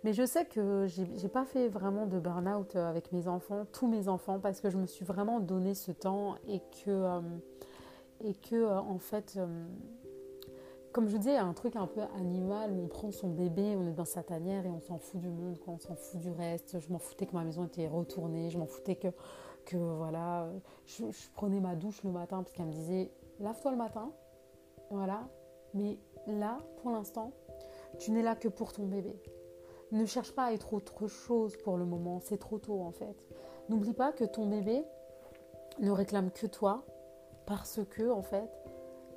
Mais 0.04 0.12
je 0.12 0.26
sais 0.26 0.46
que 0.46 0.86
j'ai 0.88 1.30
pas 1.30 1.46
fait 1.46 1.70
vraiment 1.70 2.06
de 2.06 2.20
burn-out 2.20 2.76
euh, 2.76 2.90
avec 2.90 3.14
mes 3.14 3.30
enfants, 3.30 3.66
tous 3.72 3.88
mes 3.88 4.10
enfants, 4.10 4.40
parce 4.40 4.60
que 4.60 4.70
je 4.70 4.78
me 4.78 4.86
suis 4.86 5.06
vraiment 5.06 5.40
donné 5.40 5.76
ce 5.76 5.92
temps 5.92 6.36
et 6.46 6.60
que, 6.60 6.90
euh, 6.90 7.22
et 8.22 8.34
que 8.34 8.56
euh, 8.56 8.80
en 8.80 9.00
fait, 9.00 9.40
comme 10.92 11.08
je 11.08 11.18
a 11.30 11.42
un 11.42 11.54
truc 11.54 11.78
un 11.78 11.88
peu 11.88 12.02
animal 12.18 12.72
où 12.74 12.84
on 12.84 12.88
prend 12.88 13.12
son 13.12 13.30
bébé, 13.30 13.78
on 13.78 13.88
est 13.88 13.94
dans 13.94 14.04
sa 14.04 14.24
tanière 14.24 14.66
et 14.66 14.70
on 14.70 14.82
s'en 14.82 14.98
fout 14.98 15.22
du 15.22 15.30
monde, 15.30 15.58
on 15.68 15.80
s'en 15.80 15.96
fout 15.96 16.20
du 16.20 16.32
reste. 16.32 16.80
Je 16.82 16.92
m'en 16.92 17.00
foutais 17.00 17.26
que 17.26 17.34
ma 17.34 17.46
maison 17.46 17.66
était 17.66 17.88
retournée, 17.88 18.50
je 18.50 18.58
m'en 18.58 18.68
foutais 18.68 18.98
que, 18.98 19.08
que 19.66 19.78
voilà, 19.78 20.50
je 20.86 21.06
prenais 21.34 21.62
ma 21.62 21.76
douche 21.76 22.04
le 22.04 22.12
matin 22.12 22.44
parce 22.44 22.52
qu'elle 22.52 22.66
me 22.66 22.74
disait 22.74 23.10
lave-toi 23.40 23.72
le 23.72 23.78
matin, 23.78 24.12
voilà. 24.92 25.30
Mais 25.74 25.98
là, 26.28 26.58
pour 26.82 26.92
l'instant, 26.92 27.32
tu 28.00 28.12
n'es 28.12 28.22
là 28.22 28.36
que 28.36 28.50
pour 28.50 28.74
ton 28.74 28.86
bébé. 28.86 29.16
Ne 29.94 30.06
cherche 30.06 30.32
pas 30.32 30.46
à 30.46 30.54
être 30.54 30.74
autre 30.74 31.08
chose 31.08 31.56
pour 31.58 31.78
le 31.78 31.86
moment, 31.86 32.20
c'est 32.20 32.40
trop 32.40 32.58
tôt 32.58 32.82
en 32.82 32.92
fait. 32.92 33.16
N'oublie 33.70 33.94
pas 33.94 34.12
que 34.12 34.24
ton 34.24 34.48
bébé 34.48 34.84
ne 35.80 35.92
réclame 35.92 36.32
que 36.32 36.48
toi 36.48 36.84
parce 37.46 37.80
que 37.92 38.10
en 38.10 38.24
fait 38.24 38.50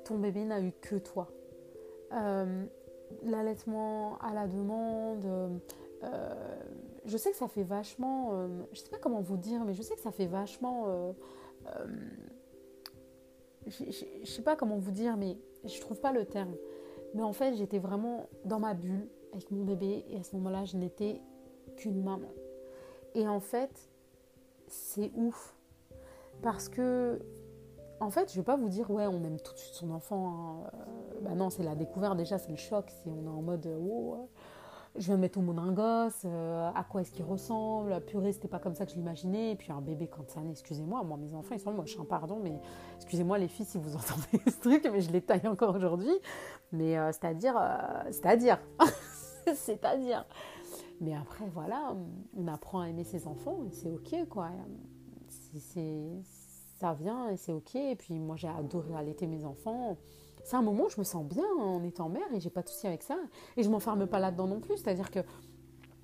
ton 0.05 0.19
bébé 0.19 0.45
n'a 0.45 0.61
eu 0.61 0.71
que 0.71 0.95
toi. 0.95 1.29
Euh, 2.13 2.65
l'allaitement 3.23 4.19
à 4.19 4.35
la 4.35 4.45
demande, 4.45 5.25
euh, 6.03 6.55
je 7.05 7.17
sais 7.17 7.31
que 7.31 7.37
ça 7.37 7.47
fait 7.47 7.63
vachement, 7.63 8.29
euh, 8.33 8.47
je 8.71 8.79
sais 8.79 8.89
pas 8.89 8.99
comment 8.99 9.21
vous 9.21 9.37
dire, 9.37 9.65
mais 9.65 9.73
je 9.73 9.81
sais 9.81 9.95
que 9.95 10.01
ça 10.01 10.11
fait 10.11 10.27
vachement, 10.27 11.13
je, 13.65 13.83
je 14.21 14.29
sais 14.29 14.43
pas 14.43 14.55
comment 14.55 14.77
vous 14.77 14.91
dire, 14.91 15.17
mais 15.17 15.39
je 15.65 15.81
trouve 15.81 15.99
pas 15.99 16.11
le 16.11 16.25
terme. 16.25 16.55
Mais 17.15 17.23
en 17.23 17.33
fait, 17.33 17.55
j'étais 17.55 17.79
vraiment 17.79 18.29
dans 18.45 18.59
ma 18.59 18.75
bulle 18.75 19.09
avec 19.33 19.51
mon 19.51 19.63
bébé 19.63 20.05
et 20.09 20.17
à 20.17 20.23
ce 20.23 20.35
moment-là, 20.35 20.65
je 20.65 20.77
n'étais 20.77 21.21
qu'une 21.75 22.03
maman. 22.03 22.29
Et 23.15 23.27
en 23.27 23.39
fait, 23.39 23.89
c'est 24.67 25.11
ouf 25.15 25.55
parce 26.41 26.69
que 26.69 27.19
en 27.99 28.11
fait, 28.11 28.31
je 28.31 28.37
vais 28.37 28.43
pas 28.43 28.55
vous 28.55 28.69
dire 28.69 28.91
ouais, 28.91 29.07
on 29.07 29.23
aime 29.23 29.39
tout 29.39 29.53
de 29.53 29.57
suite 29.57 29.73
son 29.73 29.89
enfant. 29.91 30.27
Hein. 30.29 30.69
Euh, 30.73 31.19
bah 31.21 31.35
non, 31.35 31.49
c'est 31.49 31.63
la 31.63 31.75
découverte 31.75 32.15
déjà, 32.15 32.37
c'est 32.37 32.51
le 32.51 32.57
choc. 32.57 32.89
Si 32.89 33.09
on 33.09 33.25
est 33.25 33.29
en 33.29 33.41
mode 33.41 33.67
oh, 33.81 34.29
je 34.95 35.11
vais 35.11 35.17
mettre 35.17 35.39
au 35.39 35.41
monde 35.41 35.59
un 35.59 35.71
gosse, 35.71 36.21
euh, 36.25 36.69
à 36.75 36.83
quoi 36.83 37.01
est-ce 37.01 37.11
qu'il 37.11 37.25
ressemble, 37.25 37.99
purée, 38.01 38.33
c'était 38.33 38.47
pas 38.47 38.59
comme 38.59 38.75
ça 38.75 38.85
que 38.85 38.91
je 38.91 38.97
l'imaginais. 38.97 39.51
Et 39.51 39.55
puis 39.55 39.71
un 39.71 39.81
bébé 39.81 40.07
quand 40.07 40.29
ça 40.29 40.41
naît, 40.41 40.51
excusez-moi, 40.51 41.03
moi 41.03 41.17
mes 41.17 41.33
enfants 41.33 41.55
ils 41.55 41.59
sont 41.59 41.71
moches, 41.71 41.97
un 41.99 42.05
pardon, 42.05 42.39
mais 42.41 42.59
excusez-moi 42.97 43.39
les 43.39 43.47
filles 43.47 43.65
si 43.65 43.79
vous 43.79 43.95
entendez 43.95 44.43
ce 44.45 44.59
truc, 44.59 44.87
mais 44.91 45.01
je 45.01 45.11
les 45.11 45.21
taille 45.21 45.47
encore 45.47 45.75
aujourd'hui. 45.75 46.13
Mais 46.71 46.97
euh, 46.97 47.11
c'est-à-dire, 47.11 47.59
c'est-à-dire. 48.11 48.59
c'est-à-dire. 49.55 50.25
Mais 50.99 51.15
après, 51.15 51.45
voilà, 51.53 51.95
on 52.35 52.47
apprend 52.47 52.81
à 52.81 52.89
aimer 52.89 53.03
ses 53.03 53.27
enfants 53.27 53.59
et 53.67 53.71
c'est 53.71 53.89
ok, 53.89 54.27
quoi. 54.29 54.49
C'est, 55.29 56.23
ça 56.79 56.93
vient 56.93 57.29
et 57.29 57.37
c'est 57.37 57.53
ok. 57.53 57.75
Et 57.75 57.95
puis 57.95 58.19
moi, 58.19 58.35
j'ai 58.35 58.47
adoré 58.47 58.95
allaiter 58.95 59.27
mes 59.27 59.45
enfants. 59.45 59.97
C'est 60.43 60.55
un 60.55 60.61
moment 60.61 60.85
où 60.85 60.89
je 60.89 60.99
me 60.99 61.03
sens 61.03 61.25
bien 61.25 61.45
en 61.59 61.83
étant 61.83 62.09
mère 62.09 62.33
et 62.33 62.39
j'ai 62.39 62.49
pas 62.49 62.61
de 62.61 62.69
souci 62.69 62.87
avec 62.87 63.03
ça. 63.03 63.17
Et 63.57 63.63
je 63.63 63.69
m'enferme 63.69 64.07
pas 64.07 64.19
là-dedans 64.19 64.47
non 64.47 64.59
plus. 64.59 64.77
C'est-à-dire 64.77 65.11
que, 65.11 65.19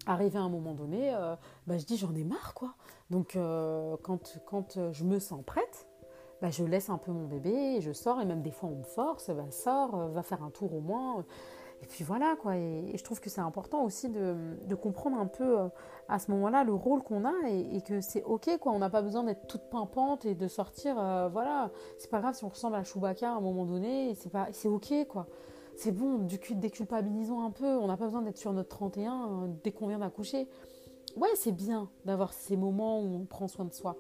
arrivé 0.06 0.38
à 0.38 0.42
un 0.42 0.50
moment 0.50 0.74
donné, 0.74 1.14
euh, 1.16 1.36
bah, 1.66 1.78
je 1.78 1.86
dis 1.86 1.98
j'en 1.98 2.14
ai 2.14 2.24
marre, 2.24 2.54
quoi. 2.54 2.76
Donc, 3.10 3.36
euh, 3.36 3.96
quand, 4.04 4.40
quand 4.46 4.92
je 4.92 5.04
me 5.04 5.20
sens 5.20 5.44
prête, 5.46 5.88
bah, 6.44 6.50
je 6.50 6.66
laisse 6.66 6.90
un 6.90 6.98
peu 6.98 7.14
mon 7.14 7.26
bébé 7.26 7.80
je 7.80 7.94
sors. 7.94 8.20
Et 8.20 8.26
même 8.26 8.42
des 8.42 8.52
fois, 8.52 8.70
on 8.70 8.76
me 8.76 8.84
force, 8.84 9.30
bah, 9.30 9.50
sors, 9.50 9.96
euh, 9.96 10.08
va 10.10 10.24
faire 10.24 10.44
un 10.44 10.50
tour 10.50 10.74
au 10.74 10.82
moins. 10.82 11.24
Et 11.84 11.86
puis 11.86 12.06
voilà, 12.06 12.38
quoi. 12.42 12.56
Et, 12.56 12.96
je 12.96 13.04
trouve 13.04 13.20
que 13.20 13.30
c'est 13.30 13.42
important 13.42 13.84
aussi 13.84 14.08
de, 14.08 14.76
comprendre 14.76 15.18
un 15.18 15.26
peu 15.26 15.60
euh, 15.60 15.68
à 16.08 16.18
ce 16.18 16.32
moment-là 16.32 16.64
le 16.64 16.74
rôle 16.74 17.04
qu'on 17.04 17.26
a 17.26 17.34
et, 17.50 17.82
que 17.82 18.00
c'est 18.00 18.24
ok, 18.24 18.58
quoi. 18.60 18.72
On 18.72 18.80
n'a 18.80 18.90
pas 18.90 19.02
besoin 19.02 19.24
d'être 19.24 19.48
toute 19.48 19.70
pimpante 19.70 20.24
et 20.24 20.34
de 20.34 20.48
sortir, 20.48 20.98
euh, 20.98 21.28
voilà. 21.28 21.72
C'est 21.98 22.10
pas 22.10 22.22
grave 22.22 22.36
si 22.36 22.46
on 22.46 22.50
ressemble 22.50 22.78
à 22.78 22.84
Chewbacca 22.86 23.30
à 23.30 23.36
un 23.36 23.42
moment 23.42 23.66
donné, 23.66 24.16
c'est 24.16 24.30
pas, 24.30 24.48
c'est 24.54 24.70
ok, 24.70 24.94
quoi. 25.10 25.28
C'est 25.76 25.92
bon, 25.92 26.20
du 26.20 26.40
déculpabilisons 26.56 27.42
un 27.42 27.52
peu. 27.52 27.66
On 27.66 27.88
n'a 27.88 27.98
pas 27.98 28.06
besoin 28.06 28.22
d'être 28.22 28.38
sur 28.38 28.54
notre 28.54 28.70
31 28.70 29.12
euh, 29.14 29.48
dès 29.64 29.74
qu'on 29.74 29.88
vient 29.88 30.00
d'accoucher. 30.00 30.48
Ouais, 31.18 31.30
c'est 31.36 31.52
bien 31.52 31.90
d'avoir 32.06 32.32
ces 32.32 32.56
moments 32.56 33.02
où 33.02 33.14
on 33.14 33.26
prend 33.26 33.50
soin 33.50 33.66
de 33.66 33.74
soi. 33.74 33.98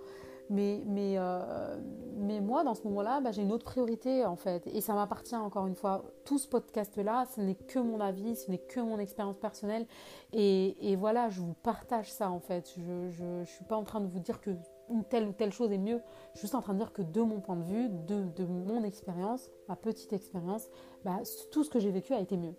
Mais, 0.49 0.83
mais, 0.85 1.15
euh, 1.17 1.77
mais 2.17 2.41
moi, 2.41 2.63
dans 2.63 2.75
ce 2.75 2.83
moment-là, 2.83 3.21
bah, 3.21 3.31
j'ai 3.31 3.41
une 3.41 3.51
autre 3.51 3.65
priorité, 3.65 4.25
en 4.25 4.35
fait. 4.35 4.67
Et 4.67 4.81
ça 4.81 4.93
m'appartient, 4.93 5.35
encore 5.35 5.67
une 5.67 5.75
fois. 5.75 6.03
Tout 6.25 6.37
ce 6.37 6.47
podcast-là, 6.47 7.25
ce 7.33 7.41
n'est 7.41 7.55
que 7.55 7.79
mon 7.79 7.99
avis, 7.99 8.35
ce 8.35 8.51
n'est 8.51 8.57
que 8.57 8.79
mon 8.79 8.99
expérience 8.99 9.37
personnelle. 9.37 9.85
Et, 10.31 10.95
voilà, 10.97 11.29
je 11.29 11.41
vous 11.41 11.53
partage 11.53 12.11
ça, 12.11 12.29
en 12.29 12.39
fait. 12.39 12.73
Je 12.77 13.23
ne 13.23 13.45
suis 13.45 13.65
pas 13.65 13.77
en 13.77 13.83
train 13.83 14.01
de 14.01 14.07
vous 14.07 14.19
dire 14.19 14.41
que 14.41 14.51
une 14.89 15.03
telle 15.03 15.27
ou 15.27 15.31
telle 15.31 15.51
chose 15.51 15.71
est 15.71 15.77
mieux. 15.77 16.01
Je 16.33 16.39
suis 16.39 16.47
juste 16.47 16.55
en 16.55 16.61
train 16.61 16.73
de 16.73 16.79
dire 16.79 16.91
que 16.91 17.01
de 17.01 17.21
mon 17.21 17.39
point 17.39 17.55
de 17.55 17.63
vue, 17.63 17.89
de, 17.89 18.45
mon 18.45 18.83
expérience, 18.83 19.49
ma 19.67 19.75
petite 19.75 20.13
expérience, 20.13 20.67
bah, 21.05 21.19
tout 21.51 21.63
ce 21.63 21.69
que 21.69 21.79
j'ai 21.79 21.91
vécu 21.91 22.13
a 22.13 22.19
été 22.19 22.37
mieux. 22.37 22.55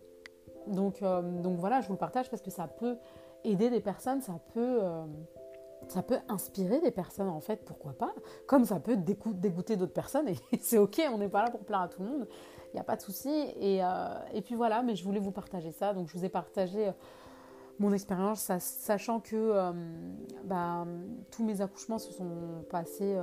Donc, 0.66 1.03
euh, 1.03 1.23
donc 1.42 1.59
voilà, 1.59 1.81
je 1.81 1.87
vous 1.87 1.92
le 1.92 1.99
partage 1.99 2.31
parce 2.31 2.42
que 2.42 2.51
ça 2.51 2.66
peut 2.66 2.97
aider 3.44 3.70
des 3.70 3.81
personnes, 3.81 4.20
ça 4.20 4.40
peut, 4.55 4.79
euh, 4.83 5.05
ça 5.88 6.03
peut 6.03 6.18
inspirer 6.29 6.81
des 6.81 6.90
personnes 6.90 7.29
en 7.29 7.40
fait, 7.40 7.64
pourquoi 7.64 7.92
pas. 7.92 8.12
Comme 8.47 8.64
ça 8.64 8.81
peut 8.81 8.97
dégoûter 8.97 9.77
d'autres 9.77 9.92
personnes 9.92 10.29
et 10.29 10.37
c'est 10.61 10.79
ok, 10.79 11.03
on 11.12 11.18
n'est 11.18 11.29
pas 11.29 11.42
là 11.42 11.51
pour 11.51 11.61
plaire 11.61 11.81
à 11.81 11.88
tout 11.88 12.03
le 12.03 12.09
monde, 12.09 12.29
il 12.73 12.77
n'y 12.77 12.81
a 12.81 12.85
pas 12.85 12.97
de 12.97 13.03
souci. 13.03 13.31
Et, 13.61 13.85
euh, 13.85 14.18
et, 14.33 14.42
puis 14.42 14.55
voilà, 14.55 14.83
mais 14.83 14.97
je 14.97 15.05
voulais 15.05 15.20
vous 15.20 15.33
partager 15.33 15.73
ça, 15.73 15.92
donc 15.92 16.09
je 16.09 16.16
vous 16.16 16.25
ai 16.25 16.29
partagé 16.29 16.92
mon 17.79 17.92
expérience, 17.92 18.53
sachant 18.59 19.18
que 19.18 19.73
bah, 20.44 20.87
tous 21.33 21.44
mes 21.44 21.61
accouchements 21.61 21.99
se 21.99 22.12
sont 22.12 22.64
passés 22.70 23.18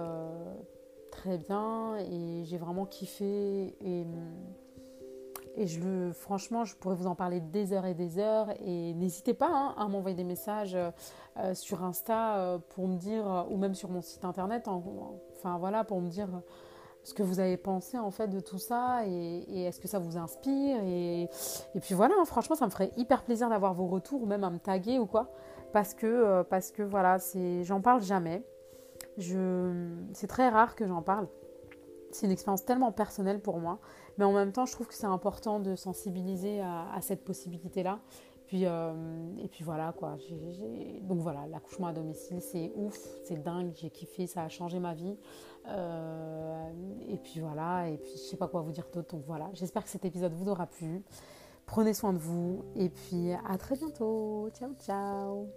très 1.12 1.38
bien 1.38 1.98
et 1.98 2.44
j'ai 2.46 2.58
vraiment 2.58 2.86
kiffé 2.86 3.76
et 5.56 5.68
je, 5.68 6.12
franchement, 6.14 6.64
je 6.64 6.76
pourrais 6.76 6.96
vous 6.96 7.08
en 7.08 7.16
parler 7.16 7.40
des 7.42 7.74
heures 7.74 7.86
et 7.86 7.94
des 7.94 8.20
heures. 8.20 8.50
Et 8.64 8.94
n'hésitez 8.94 9.34
pas 9.34 9.50
hein, 9.50 9.76
à 9.78 9.88
m'envoyer 9.88 10.16
des 10.16 10.24
messages 10.24 10.76
euh, 10.76 11.54
sur 11.54 11.84
Insta 11.84 12.38
euh, 12.38 12.58
pour 12.70 12.88
me 12.88 12.98
dire, 12.98 13.48
ou 13.50 13.58
même 13.58 13.76
sur 13.76 13.90
mon 13.90 14.02
site 14.02 14.24
internet, 14.26 14.68
enfin 14.68 15.58
voilà, 15.58 15.84
pour 15.84 16.02
me 16.02 16.10
dire 16.10 16.30
ce 17.04 17.14
que 17.14 17.24
vous 17.24 17.40
avez 17.40 17.58
pensé 17.58 17.98
en 17.98 18.12
fait 18.12 18.28
de 18.28 18.40
tout 18.40 18.60
ça 18.60 19.06
et, 19.08 19.66
est-ce 19.66 19.80
que 19.80 19.88
ça 19.88 20.00
vous 20.00 20.18
inspire. 20.18 20.82
Et, 20.84 21.30
puis 21.82 21.96
voilà, 21.96 22.16
hein, 22.20 22.26
franchement, 22.26 22.56
ça 22.56 22.66
me 22.66 22.72
ferait 22.72 22.92
hyper 22.98 23.24
plaisir 23.24 23.50
d'avoir 23.50 23.74
vos 23.74 23.88
retours, 23.88 24.24
ou 24.24 24.26
même 24.26 24.44
à 24.44 24.50
me 24.50 24.60
taguer 24.60 25.00
ou 25.00 25.06
quoi. 25.06 25.32
Parce 25.74 25.94
que, 25.94 26.06
euh, 26.06 26.44
parce 26.44 26.72
que 26.72 26.84
voilà, 26.84 27.18
j'en 27.64 27.82
parle 27.82 28.02
jamais. 28.02 28.44
C'est 29.18 30.28
très 30.28 30.50
rare 30.50 30.76
que 30.76 30.86
j'en 30.86 31.02
parle. 31.02 31.28
C'est 32.12 32.26
une 32.26 32.32
expérience 32.32 32.66
tellement 32.66 32.92
personnelle 32.92 33.42
pour 33.42 33.60
moi. 33.60 33.80
Mais 34.18 34.26
en 34.26 34.34
même 34.34 34.52
temps, 34.52 34.66
je 34.66 34.74
trouve 34.74 34.88
que 34.88 34.94
c'est 34.94 35.06
important 35.06 35.60
de 35.60 35.76
sensibiliser 35.76 36.62
à, 36.62 37.00
cette 37.02 37.24
possibilité-là. 37.24 38.00
Puis, 38.46 38.66
euh, 38.66 38.94
et 39.42 39.48
puis 39.48 39.64
voilà, 39.64 39.94
quoi. 39.94 40.18
Donc 41.04 41.20
voilà, 41.20 41.48
l'accouchement 41.48 41.88
à 41.88 41.94
domicile, 41.94 42.42
c'est 42.42 42.72
ouf, 42.76 42.98
c'est 43.24 43.42
dingue, 43.42 43.72
j'ai 43.76 43.90
kiffé, 43.90 44.28
ça 44.28 44.44
a 44.44 44.50
changé 44.50 44.80
ma 44.80 44.94
vie. 44.94 45.18
Euh, 45.68 46.70
et 47.08 47.18
puis 47.18 47.40
voilà, 47.40 47.88
et 47.88 47.98
puis 47.98 48.12
je 48.12 48.18
sais 48.18 48.38
pas 48.38 48.48
quoi 48.48 48.62
vous 48.62 48.72
dire 48.72 48.88
d'autre. 48.94 49.16
Donc 49.16 49.24
voilà, 49.26 49.50
j'espère 49.54 49.84
que 49.84 49.90
cet 49.90 50.04
épisode 50.04 50.34
vous 50.34 50.50
aura 50.50 50.68
plu. 50.68 51.02
Prenez 51.66 51.94
soin 51.94 52.12
de 52.12 52.18
vous 52.18 52.66
et 52.76 52.90
puis 52.90 53.32
à 53.32 53.58
très 53.58 53.76
bientôt. 53.76 54.50
Ciao, 54.54 54.74
ciao. 54.86 55.48